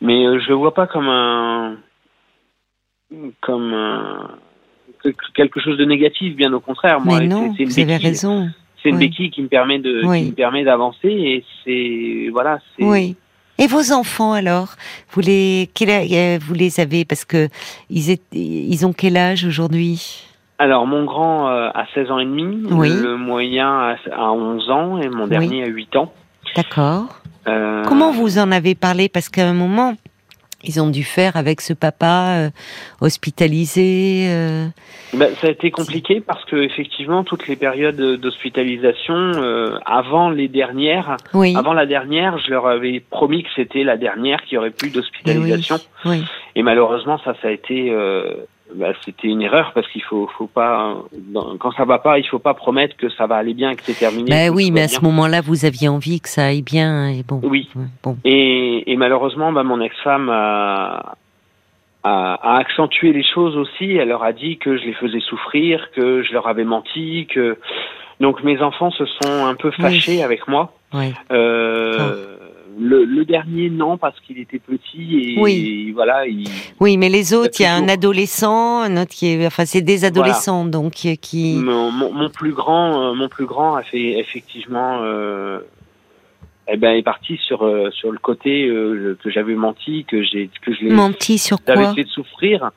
mais 0.00 0.24
euh, 0.26 0.38
je 0.40 0.48
le 0.48 0.54
vois 0.54 0.74
pas 0.74 0.86
comme 0.86 1.08
un 1.08 1.76
comme 3.40 3.72
un- 3.74 4.30
que- 5.02 5.10
quelque 5.34 5.60
chose 5.60 5.76
de 5.78 5.84
négatif, 5.84 6.36
bien 6.36 6.52
au 6.52 6.60
contraire. 6.60 7.00
Moi, 7.00 7.20
mais 7.20 7.26
non, 7.26 7.52
c'est- 7.52 7.56
c'est 7.56 7.62
une 7.62 7.68
vous 7.68 7.78
avez 7.80 7.86
béquille. 7.94 8.06
raison. 8.08 8.48
C'est 8.82 8.88
une 8.90 8.96
Oui. 8.96 9.08
béquille 9.08 9.30
qui 9.30 9.42
me 9.42 9.48
permet 9.48 9.78
de 9.78 10.02
Oui. 10.06 10.24
qui 10.24 10.30
me 10.30 10.34
permet 10.34 10.64
d'avancer 10.64 11.08
et 11.08 11.44
c'est 11.64 12.28
voilà. 12.32 12.60
c'est 12.76 12.84
Oui. 12.84 13.16
Et 13.58 13.66
vos 13.66 13.92
enfants 13.92 14.32
alors, 14.32 14.68
vous 15.10 15.20
les 15.20 15.68
euh, 15.82 16.38
vous 16.40 16.54
les 16.54 16.80
avez 16.80 17.04
parce 17.04 17.26
que 17.26 17.48
ils 17.90 18.86
ont 18.86 18.92
quel 18.94 19.16
âge 19.18 19.44
aujourd'hui? 19.44 20.24
Alors 20.58 20.86
mon 20.86 21.04
grand 21.04 21.48
euh, 21.48 21.68
a 21.74 21.86
16 21.94 22.10
ans 22.10 22.18
et 22.18 22.24
demi, 22.24 22.66
Oui. 22.70 22.88
le 22.90 23.16
moyen 23.16 23.68
a, 23.68 23.96
a 24.12 24.30
11 24.32 24.70
ans 24.70 24.98
et 24.98 25.08
mon 25.10 25.26
dernier 25.26 25.64
a 25.64 25.66
8 25.66 25.96
ans. 25.96 26.12
D'accord. 26.56 27.19
Euh, 27.48 27.84
Comment 27.88 28.12
vous 28.12 28.38
en 28.38 28.52
avez 28.52 28.74
parlé? 28.74 29.08
Parce 29.08 29.28
qu'à 29.28 29.48
un 29.48 29.54
moment, 29.54 29.94
ils 30.62 30.80
ont 30.80 30.90
dû 30.90 31.04
faire 31.04 31.36
avec 31.36 31.60
ce 31.62 31.72
papa 31.72 32.34
euh, 32.36 32.50
hospitalisé. 33.00 34.26
euh, 34.28 34.66
Ben, 35.14 35.30
ça 35.40 35.46
a 35.46 35.50
été 35.50 35.70
compliqué 35.70 36.20
parce 36.20 36.44
que 36.44 36.56
effectivement 36.56 37.24
toutes 37.24 37.48
les 37.48 37.56
périodes 37.56 37.96
d'hospitalisation 38.20 39.14
euh, 39.14 39.78
avant 39.86 40.30
les 40.30 40.48
dernières, 40.48 41.16
Oui. 41.34 41.54
avant 41.56 41.72
la 41.72 41.86
dernière, 41.86 42.38
je 42.38 42.50
leur 42.50 42.66
avais 42.66 43.00
promis 43.00 43.42
que 43.42 43.48
c'était 43.56 43.84
la 43.84 43.96
dernière 43.96 44.42
qui 44.44 44.56
aurait 44.56 44.70
plus 44.70 44.88
Eh 44.88 44.90
oui. 44.90 44.94
d'hospitalisation 44.96 45.76
Oui. 46.04 46.22
et 46.56 46.62
malheureusement 46.62 47.18
ça 47.24 47.34
ça 47.40 47.48
a 47.48 47.50
été 47.50 47.90
ben, 48.74 48.94
c'était 49.04 49.28
une 49.28 49.42
erreur 49.42 49.72
parce 49.74 49.86
qu'il 49.88 50.02
faut 50.02 50.28
faut 50.38 50.46
pas 50.46 50.96
dans- 51.12 51.56
quand 51.58 51.72
ça 51.72 51.84
va 51.84 51.98
pas 51.98 52.18
il 52.18 52.26
faut 52.26 52.38
pas 52.38 52.54
promettre 52.54 52.96
que 52.96 53.08
ça 53.10 53.26
va 53.26 53.36
aller 53.36 53.54
bien 53.54 53.74
que 53.74 53.82
c'est 53.82 53.98
terminé. 53.98 54.30
Que 54.30 54.50
oui, 54.50 54.70
mais 54.70 54.82
à 54.82 54.86
bien. 54.86 54.96
ce 54.98 55.04
moment-là, 55.04 55.40
vous 55.40 55.64
aviez 55.64 55.88
envie 55.88 56.20
que 56.20 56.28
ça 56.28 56.46
aille 56.46 56.62
bien. 56.62 57.08
Et 57.08 57.22
bon. 57.22 57.40
Oui. 57.42 57.68
bon. 58.02 58.16
Et, 58.24 58.90
et 58.92 58.96
malheureusement, 58.96 59.52
bah, 59.52 59.62
mon 59.62 59.80
ex-femme 59.80 60.28
a, 60.30 61.14
a, 62.02 62.34
a 62.34 62.56
accentué 62.58 63.12
les 63.12 63.22
choses 63.24 63.56
aussi. 63.56 63.92
Elle 63.96 64.08
leur 64.08 64.22
a 64.22 64.32
dit 64.32 64.58
que 64.58 64.76
je 64.76 64.84
les 64.84 64.94
faisais 64.94 65.20
souffrir, 65.20 65.90
que 65.94 66.22
je 66.22 66.32
leur 66.32 66.46
avais 66.48 66.64
menti, 66.64 67.26
que 67.26 67.58
donc 68.20 68.42
mes 68.42 68.60
enfants 68.62 68.90
se 68.90 69.04
sont 69.06 69.44
un 69.46 69.54
peu 69.54 69.70
fâchés 69.70 70.16
Oui. 70.16 70.22
avec 70.22 70.46
moi. 70.48 70.72
Ouais. 70.92 71.12
Euh, 71.32 72.29
le, 72.80 73.04
le 73.04 73.24
dernier 73.24 73.68
non 73.70 73.98
parce 73.98 74.18
qu'il 74.20 74.38
était 74.38 74.58
petit 74.58 75.34
et, 75.36 75.40
Oui. 75.40 75.92
voilà. 75.92 76.26
Il, 76.26 76.48
Oui, 76.80 76.96
mais 76.96 77.08
les 77.08 77.34
autres, 77.34 77.60
il 77.60 77.64
y 77.64 77.66
a 77.66 77.74
un 77.74 77.88
adolescent, 77.88 78.80
un 78.82 78.96
autre 78.96 79.10
qui 79.10 79.28
est, 79.28 79.46
enfin, 79.46 79.64
c'est 79.66 79.82
des 79.82 80.04
adolescents, 80.04 80.64
donc 80.64 80.94
euh, 81.04 81.14
qui. 81.20 81.56
mon, 81.62 81.90
mon, 81.90 82.12
mon 82.12 82.30
plus 82.30 82.52
grand, 82.52 83.10
euh, 83.10 83.14
mon 83.14 83.28
plus 83.28 83.46
grand 83.46 83.76
a 83.76 83.82
fait 83.82 84.18
effectivement. 84.18 85.00
Euh, 85.02 85.60
eh 86.72 86.76
ben, 86.76 86.92
est 86.96 87.02
parti 87.02 87.36
sur 87.44 87.64
euh, 87.64 87.90
sur 87.90 88.12
le 88.12 88.18
côté 88.18 88.66
euh, 88.68 89.18
que 89.24 89.28
j'avais 89.28 89.54
menti, 89.56 90.04
que 90.04 90.22
j'ai 90.22 90.48
que 90.62 90.72
je 90.72 90.84
l'ai 90.84 90.90
Menti 90.90 91.36
sur 91.36 91.58
j'avais 91.66 91.82
quoi? 91.82 91.94
fait 91.94 92.04
de 92.04 92.08
souffrir. 92.08 92.70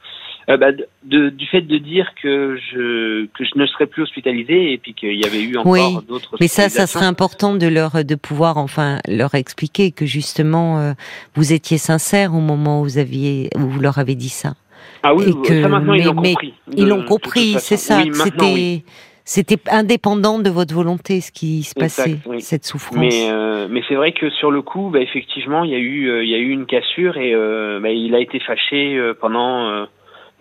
Euh, 0.49 0.57
bah, 0.57 0.71
de, 1.05 1.29
du 1.29 1.45
fait 1.47 1.61
de 1.61 1.77
dire 1.77 2.11
que 2.21 2.57
je 2.57 3.25
que 3.27 3.45
je 3.45 3.51
ne 3.57 3.65
serais 3.65 3.85
plus 3.87 4.03
hospitalisé 4.03 4.73
et 4.73 4.77
puis 4.77 4.93
qu'il 4.93 5.13
y 5.15 5.25
avait 5.25 5.41
eu 5.41 5.55
encore 5.57 5.71
Oui, 5.71 5.81
d'autres. 6.07 6.35
Mais 6.41 6.47
ça, 6.47 6.67
ça 6.69 6.85
serait 6.85 7.05
important 7.05 7.55
de 7.55 7.67
leur 7.67 8.03
de 8.03 8.15
pouvoir 8.15 8.57
enfin 8.57 8.99
leur 9.07 9.35
expliquer 9.35 9.91
que 9.91 10.05
justement 10.05 10.79
euh, 10.79 10.93
vous 11.35 11.53
étiez 11.53 11.77
sincère 11.77 12.33
au 12.35 12.39
moment 12.41 12.81
où 12.81 12.83
vous 12.83 12.97
aviez 12.97 13.49
où 13.55 13.61
vous 13.61 13.79
leur 13.79 13.99
avez 13.99 14.15
dit 14.15 14.29
ça. 14.29 14.53
Ah 15.01 15.13
oui, 15.15 15.25
et 15.29 15.47
que- 15.47 15.61
ça 15.61 15.67
maintenant 15.69 15.93
ils 15.93 16.03
l'ont 16.05 16.13
compris. 16.15 16.53
Ils 16.75 16.87
l'ont 16.87 17.03
compris, 17.05 17.55
c'est 17.59 17.77
ça. 17.77 18.01
Oui, 18.03 18.11
C'était 18.13 18.53
oui. 18.53 18.83
c'était 19.25 19.59
indépendant 19.71 20.39
de 20.39 20.49
votre 20.49 20.73
volonté 20.73 21.21
ce 21.21 21.31
qui 21.31 21.63
se 21.63 21.73
Exact, 21.77 21.79
passait 22.03 22.17
oui. 22.25 22.41
cette 22.41 22.65
souffrance. 22.65 22.97
Mais 22.99 23.29
euh, 23.31 23.67
mais 23.69 23.81
c'est 23.87 23.95
vrai 23.95 24.11
que 24.11 24.29
sur 24.29 24.51
le 24.51 24.61
coup, 24.61 24.89
bah, 24.91 24.99
effectivement, 24.99 25.63
il 25.63 25.71
y 25.71 25.75
a 25.75 25.79
eu 25.79 26.09
euh, 26.09 26.23
il 26.23 26.29
y 26.29 26.35
a 26.35 26.37
eu 26.37 26.49
une 26.49 26.65
cassure 26.65 27.15
et 27.17 27.33
euh, 27.33 27.79
bah, 27.81 27.91
il 27.91 28.13
a 28.13 28.19
été 28.19 28.39
fâché 28.41 28.97
euh, 28.97 29.13
pendant 29.19 29.69
euh, 29.69 29.85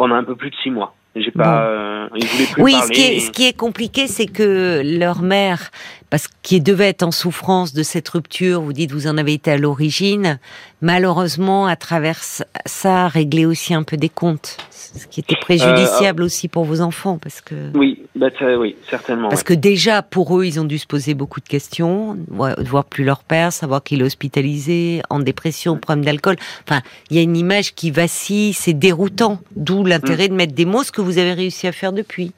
pendant 0.03 0.17
un 0.17 0.25
peu 0.25 0.35
plus 0.35 0.51
de 0.51 0.57
six 0.65 0.71
mois. 0.73 0.97
J'ai 1.15 1.31
pas, 1.31 1.63
euh, 1.67 2.09
voulait 2.11 2.47
plus 2.53 2.61
Oui, 2.61 2.73
parler. 2.73 2.87
ce 2.89 2.93
qui 2.93 3.01
est, 3.07 3.17
et- 3.17 3.21
ce 3.21 3.31
qui 3.31 3.47
est 3.47 3.57
compliqué, 3.57 4.09
c'est 4.09 4.27
que 4.27 4.83
leur 4.99 5.23
mère, 5.23 5.71
parce 6.13 6.29
qu'il 6.43 6.63
devait 6.63 6.91
être 6.91 7.05
en 7.05 7.11
souffrance 7.11 7.73
de 7.73 7.83
cette 7.83 8.07
rupture, 8.11 8.61
vous 8.61 8.75
dites 8.75 8.93
vous 8.93 9.07
en 9.07 9.17
avez 9.17 9.33
été 9.33 9.51
à 9.51 9.57
l'origine, 9.57 10.39
malheureusement, 10.83 11.67
à 11.67 11.75
travers 11.75 12.21
ça, 12.67 13.09
régler 13.09 13.47
aussi 13.47 13.73
un 13.73 13.83
peu 13.83 13.97
des 13.97 14.11
comptes, 14.11 14.59
ce 14.71 15.07
qui 15.07 15.21
était 15.21 15.37
préjudiciable 15.41 16.23
aussi 16.23 16.49
pour 16.49 16.67
vos 16.67 16.83
enfants, 16.83 17.17
parce 17.17 17.41
que 17.41 17.55
Oui, 17.73 18.03
bah, 18.15 18.29
oui, 18.59 18.77
certainement. 18.91 19.31
parce 19.31 19.43
que 19.43 19.55
déjà 19.55 20.03
pour 20.03 20.39
eux, 20.39 20.45
ils 20.45 20.61
ont 20.61 20.67
dû 20.67 20.77
se 20.77 20.87
poser 20.87 21.15
beaucoup 21.15 21.41
de 21.41 21.49
questions, 21.49 22.19
voir 22.29 22.57
voir 22.63 22.85
plus 22.85 23.05
leur 23.05 23.25
père, 23.25 23.51
savoir 23.51 23.83
qu'il 23.83 24.03
est 24.03 24.05
hospitalisé, 24.05 25.01
en 25.09 25.19
dépression, 25.19 25.79
problème 25.79 26.05
d'alcool. 26.05 26.37
Enfin, 26.69 26.83
il 27.09 27.17
y 27.17 27.21
a 27.21 27.23
une 27.23 27.39
image 27.39 27.75
qui 27.75 27.91
vacille, 27.91 28.53
c'est 28.53 28.75
déroutant. 28.75 29.41
D'où 29.57 29.83
l'intérêt 29.83 30.29
de 30.29 30.35
mettre 30.35 30.53
des 30.53 30.67
mots, 30.67 30.83
ce 30.83 30.93
que 30.93 31.01
vous 31.01 31.17
avez 31.17 31.33
réussi 31.33 31.67
à 31.67 31.73
faire 31.73 31.95
depuis. 31.95 32.33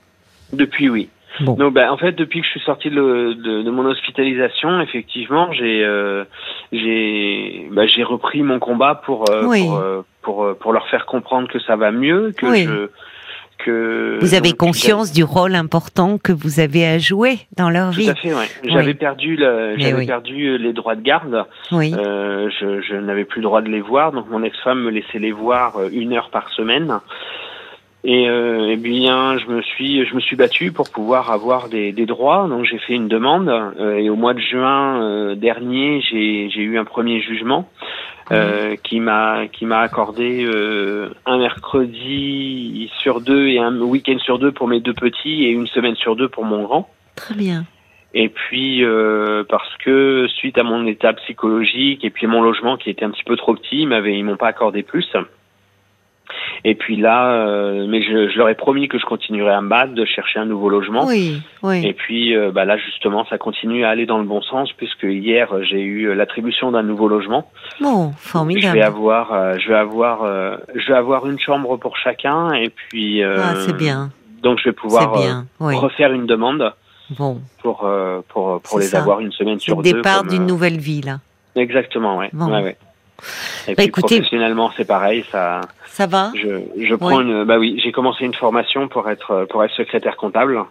Depuis, 0.53 0.89
oui. 0.89 1.09
Bon. 1.41 1.55
Donc, 1.55 1.75
bah, 1.75 1.93
en 1.93 1.97
fait, 1.97 2.13
depuis 2.13 2.41
que 2.41 2.47
je 2.47 2.51
suis 2.53 2.61
sorti 2.61 2.91
de, 2.91 3.33
de, 3.35 3.63
de 3.63 3.71
mon 3.71 3.85
hospitalisation, 3.87 4.81
effectivement, 4.81 5.53
j'ai 5.53 5.85
euh, 5.85 6.25
j'ai 6.73 7.69
bah, 7.73 7.87
j'ai 7.87 8.03
repris 8.05 8.43
mon 8.43 8.59
combat 8.59 8.95
pour 9.05 9.29
euh, 9.31 9.45
Oui. 9.47 9.65
pour, 9.67 9.77
euh, 9.79 10.03
pour 10.23 10.45
euh, 10.45 10.55
pour 10.55 10.73
leur 10.73 10.87
faire 10.89 11.07
comprendre 11.07 11.49
que 11.49 11.59
ça 11.61 11.77
va 11.77 11.91
mieux, 11.91 12.33
que 12.37 12.47
Oui. 12.47 12.65
je 12.65 12.89
que 13.57 14.19
Vous 14.21 14.35
avez 14.35 14.51
donc, 14.51 14.59
conscience 14.59 15.13
du 15.13 15.23
rôle 15.23 15.55
important 15.55 16.19
que 16.19 16.33
vous 16.33 16.59
avez 16.59 16.87
à 16.87 16.99
jouer 16.99 17.39
dans 17.57 17.71
leur 17.71 17.93
Tout 17.93 18.01
vie. 18.01 18.11
à 18.11 18.15
fait, 18.17 18.35
ouais. 18.35 18.49
J'avais 18.65 18.89
Oui. 18.89 18.95
perdu 18.95 19.37
le, 19.37 19.75
Mais 19.77 19.83
j'avais 19.85 19.99
oui. 20.01 20.07
perdu 20.07 20.59
les 20.59 20.73
droits 20.73 20.97
de 20.97 21.03
garde. 21.03 21.45
Oui. 21.71 21.95
Euh, 21.97 22.51
je, 22.61 22.81
je 22.83 22.95
n'avais 22.97 23.25
plus 23.25 23.39
le 23.41 23.45
droit 23.45 23.63
de 23.63 23.69
les 23.69 23.81
voir, 23.81 24.11
donc 24.11 24.29
mon 24.29 24.43
ex-femme 24.43 24.83
me 24.83 24.91
laissait 24.91 25.21
les 25.21 25.31
voir 25.33 25.75
une 25.93 26.13
heure 26.15 26.31
par 26.31 26.49
semaine. 26.51 26.99
Et 28.07 28.29
euh, 28.29 28.69
eh 28.73 28.77
bien, 28.77 29.39
je 29.39 29.47
me 29.47 29.63
suis, 29.63 30.05
je 30.05 30.15
me 30.15 30.21
suis 30.21 30.37
battu 30.37 30.73
pour 30.73 30.91
pouvoir 30.91 31.31
avoir 31.31 31.71
des, 31.71 31.91
des 31.93 32.05
droits. 32.05 32.47
Donc 32.49 32.65
j'ai 32.65 32.79
fait 32.79 32.93
une 32.93 33.09
demande. 33.09 33.49
euh, 33.49 33.97
et 33.97 34.11
au 34.11 34.17
mois 34.17 34.35
de 34.35 34.41
juin 34.41 35.03
euh, 35.03 35.35
dernier, 35.35 36.03
j'ai, 36.03 36.51
j'ai 36.51 36.61
eu 36.61 36.77
un 36.79 36.85
premier 36.85 37.21
jugement 37.23 37.67
euh, 38.31 38.77
qui 38.85 39.01
m'a, 39.01 39.47
qui 39.51 39.65
m'a 39.65 39.79
accordé 39.79 40.45
euh, 40.45 41.15
un 41.25 41.39
mercredi 41.39 42.91
sur 42.99 43.23
deux 43.23 43.49
et 43.49 43.59
un 43.59 43.75
week-end 43.81 44.19
sur 44.19 44.39
deux 44.39 44.53
pour 44.53 44.69
mes 44.69 44.81
deux 44.81 44.95
petits 44.95 45.45
et 45.45 45.51
une 45.51 45.67
semaine 45.67 45.97
sur 45.97 46.15
deux 46.15 46.29
pour 46.29 46.45
mon 46.45 46.63
grand. 46.63 46.91
Très 47.17 47.35
bien. 47.35 47.65
Et 48.13 48.29
puis 48.29 48.85
euh, 48.85 49.45
parce 49.49 49.77
que 49.79 50.27
suite 50.29 50.59
à 50.59 50.63
mon 50.63 50.87
état 50.87 51.15
psychologique 51.15 52.05
et 52.05 52.11
puis 52.11 52.27
mon 52.27 52.43
logement 52.43 52.77
qui 52.77 52.91
était 52.91 53.05
un 53.05 53.11
petit 53.11 53.25
peu 53.25 53.37
trop 53.37 53.55
petit, 53.55 53.81
ils 53.81 53.89
m'avaient 53.89 54.15
ils 54.17 54.25
m'ont 54.25 54.37
pas 54.37 54.49
accordé 54.49 54.83
plus. 54.83 55.09
Et 56.65 56.75
puis 56.75 56.97
là, 56.97 57.33
euh, 57.33 57.87
mais 57.89 58.03
je, 58.03 58.29
je 58.31 58.39
leur 58.39 58.49
ai 58.49 58.55
promis 58.55 58.89
que 58.89 58.99
je 58.99 59.05
continuerais 59.05 59.53
à 59.53 59.61
me 59.61 59.69
battre, 59.69 59.93
de 59.93 60.05
chercher 60.05 60.39
un 60.39 60.47
nouveau 60.47 60.69
logement. 60.71 61.05
Oui, 61.07 61.41
oui. 61.63 61.85
Et 61.87 61.93
puis 61.93 62.35
euh, 62.35 62.51
bah 62.51 62.65
là 62.65 62.77
justement, 62.79 63.25
ça 63.27 63.37
continue 63.39 63.85
à 63.85 63.91
aller 63.91 64.07
dans 64.07 64.19
le 64.19 64.25
bon 64.25 64.41
sens 64.43 64.73
puisque 64.73 65.03
hier 65.05 65.49
j'ai 65.65 65.83
eu 65.83 66.07
euh, 66.09 66.15
l'attribution 66.15 66.71
d'un 66.73 66.83
nouveau 66.83 67.09
logement. 67.09 67.51
Bon, 67.81 68.13
Je 68.13 68.29
formidable. 68.29 68.79
vais 68.79 68.83
avoir, 68.85 69.33
euh, 69.35 69.55
je 69.59 69.69
vais 69.69 69.75
avoir, 69.77 70.25
je 70.75 70.87
vais 70.93 70.99
avoir 70.99 71.27
une 71.27 71.39
chambre 71.39 71.77
pour 71.77 71.97
chacun 71.99 72.53
et 72.55 72.71
puis. 72.71 73.23
Ah, 73.23 73.55
c'est 73.57 73.77
bien. 73.77 74.11
Donc 74.43 74.59
je 74.59 74.65
vais 74.65 74.71
C'est 74.71 74.77
pouvoir 74.77 75.13
bien. 75.19 75.47
Oui. 75.61 75.77
refaire 75.77 76.13
une 76.13 76.27
demande 76.27 76.73
Bon. 77.19 77.39
pour 77.63 77.87
pour 78.29 78.61
pour 78.63 78.79
C'est 78.79 78.79
les 78.79 78.85
ça. 78.85 79.01
avoir 79.01 79.21
une 79.21 79.33
semaine 79.33 79.59
C'est 79.59 79.67
sur 79.67 79.77
le 79.77 79.83
deux. 79.83 79.93
départ 79.93 80.21
comme, 80.21 80.29
d'une 80.29 80.43
euh, 80.43 80.47
nouvelle 80.47 80.79
vie, 80.79 81.03
là. 81.03 81.19
Exactement, 81.57 82.17
ouais. 82.19 82.31
Bon. 82.33 82.47
ouais, 82.51 82.63
ouais. 82.63 82.77
Et 83.67 83.71
Bah, 83.71 83.75
puis 83.77 83.87
écoutez- 83.87 84.17
professionnellement, 84.17 84.71
c'est 84.77 84.85
pareil. 84.87 85.25
Ça, 85.31 85.61
Ça 85.87 86.07
va 86.07 86.31
je 86.35 86.61
je 86.79 86.95
prends 86.95 87.21
une. 87.21 87.45
Bah 87.45 87.59
oui, 87.59 87.81
j'ai 87.83 87.93
commencé 87.93 88.25
une 88.25 88.35
formation 88.35 88.89
pour 88.89 89.09
être 89.09 89.47
pour 89.51 89.63
être 89.65 89.75
secrétaire 89.75 90.17
comptable. 90.17 90.65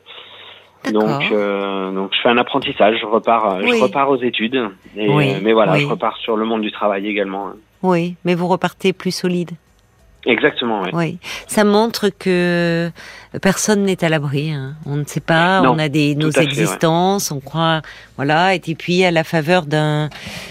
Donc 0.91 1.31
euh, 1.31 1.91
donc 1.91 2.11
je 2.13 2.21
fais 2.21 2.29
un 2.29 2.37
apprentissage. 2.37 2.97
Je 2.99 3.05
repars 3.05 3.57
Oui. 3.63 3.77
je 3.77 3.83
repars 3.83 4.09
aux 4.09 4.21
études. 4.21 4.69
Et, 4.97 5.09
Oui, 5.09 5.31
euh, 5.31 5.39
mais 5.41 5.53
voilà, 5.53 5.73
oui. 5.73 5.81
je 5.81 5.87
repars 5.87 6.17
sur 6.17 6.35
le 6.35 6.45
monde 6.45 6.61
du 6.61 6.71
travail 6.71 7.07
également. 7.07 7.51
Oui, 7.81 8.15
mais 8.25 8.35
vous 8.35 8.47
repartez 8.47 8.91
plus 8.93 9.11
solide. 9.11 9.51
Exactement, 10.25 10.81
ouais. 10.83 10.91
Oui, 10.93 11.17
ça 11.47 11.63
montre 11.65 12.07
que 12.09 12.89
personne 13.41 13.83
n'est 13.83 14.03
à 14.05 14.09
l'abri. 14.09 14.51
hein. 14.51 14.75
On 14.85 14.95
ne 14.95 15.03
sait 15.05 15.19
pas, 15.19 15.61
Non, 15.61 15.71
on 15.73 15.79
a 15.79 15.89
des 15.89 16.15
nos 16.15 16.31
fait, 16.31 16.39
ouais. 16.39 16.45
existences, 16.45 17.29
on 17.31 17.39
croit, 17.41 17.81
voilà. 18.15 18.55
Et 18.55 18.59
puis 18.59 19.03
à 19.03 19.11
la 19.11 19.23
faveur 19.23 19.65
d'un 19.65 20.09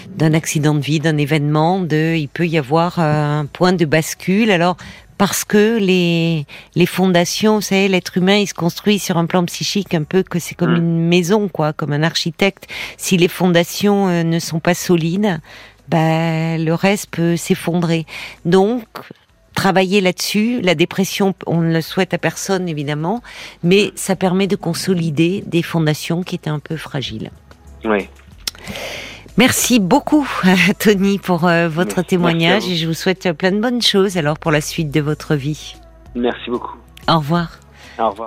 d'un 0.09 0.33
accident 0.35 0.75
de 0.75 0.79
vie, 0.81 0.99
d'un 0.99 1.17
événement, 1.17 1.79
de, 1.79 2.15
il 2.15 2.27
peut 2.27 2.45
y 2.45 2.57
avoir 2.59 2.99
euh, 2.99 3.39
un 3.39 3.45
point 3.47 3.73
de 3.73 3.85
bascule. 3.85 4.51
Alors 4.51 4.77
parce 5.17 5.43
que 5.43 5.77
les 5.79 6.45
les 6.75 6.85
fondations, 6.85 7.55
vous 7.55 7.61
savez, 7.61 7.87
l'être 7.87 8.15
humain, 8.17 8.35
il 8.35 8.47
se 8.47 8.53
construit 8.53 8.99
sur 8.99 9.17
un 9.17 9.25
plan 9.25 9.43
psychique 9.45 9.95
un 9.95 10.03
peu 10.03 10.21
que 10.21 10.37
c'est 10.37 10.53
comme 10.55 10.73
Mm. 10.73 10.77
une 10.77 11.07
maison, 11.07 11.47
quoi, 11.47 11.73
comme 11.73 11.93
un 11.93 12.03
architecte. 12.03 12.67
Si 12.97 13.17
les 13.17 13.27
fondations 13.27 14.07
euh, 14.07 14.21
ne 14.23 14.37
sont 14.37 14.59
pas 14.59 14.75
solides, 14.75 15.39
ben 15.87 16.63
le 16.63 16.73
reste 16.75 17.07
peut 17.09 17.35
s'effondrer. 17.37 18.05
Donc 18.45 18.83
travailler 19.53 20.01
là-dessus. 20.01 20.61
La 20.61 20.75
dépression, 20.75 21.33
on 21.47 21.61
ne 21.61 21.73
le 21.73 21.81
souhaite 21.81 22.13
à 22.13 22.17
personne 22.17 22.67
évidemment, 22.67 23.21
mais 23.63 23.91
ça 23.95 24.15
permet 24.15 24.47
de 24.47 24.55
consolider 24.55 25.43
des 25.47 25.61
fondations 25.61 26.23
qui 26.23 26.35
étaient 26.35 26.49
un 26.49 26.59
peu 26.59 26.77
fragiles. 26.77 27.31
Ouais. 27.85 28.09
Merci 29.37 29.79
beaucoup, 29.79 30.27
Tony, 30.79 31.17
pour 31.17 31.47
euh, 31.47 31.67
votre 31.67 31.97
Merci, 31.97 32.09
témoignage 32.09 32.63
merci 32.63 32.73
et 32.73 32.75
je 32.75 32.87
vous 32.87 32.93
souhaite 32.93 33.31
plein 33.33 33.51
de 33.51 33.59
bonnes 33.59 33.81
choses 33.81 34.15
alors 34.17 34.37
pour 34.37 34.51
la 34.51 34.61
suite 34.61 34.91
de 34.91 35.01
votre 35.01 35.35
vie. 35.35 35.75
Merci 36.13 36.51
beaucoup. 36.51 36.77
Au 37.09 37.17
revoir. 37.17 37.59
Au 37.97 38.09
revoir. 38.09 38.21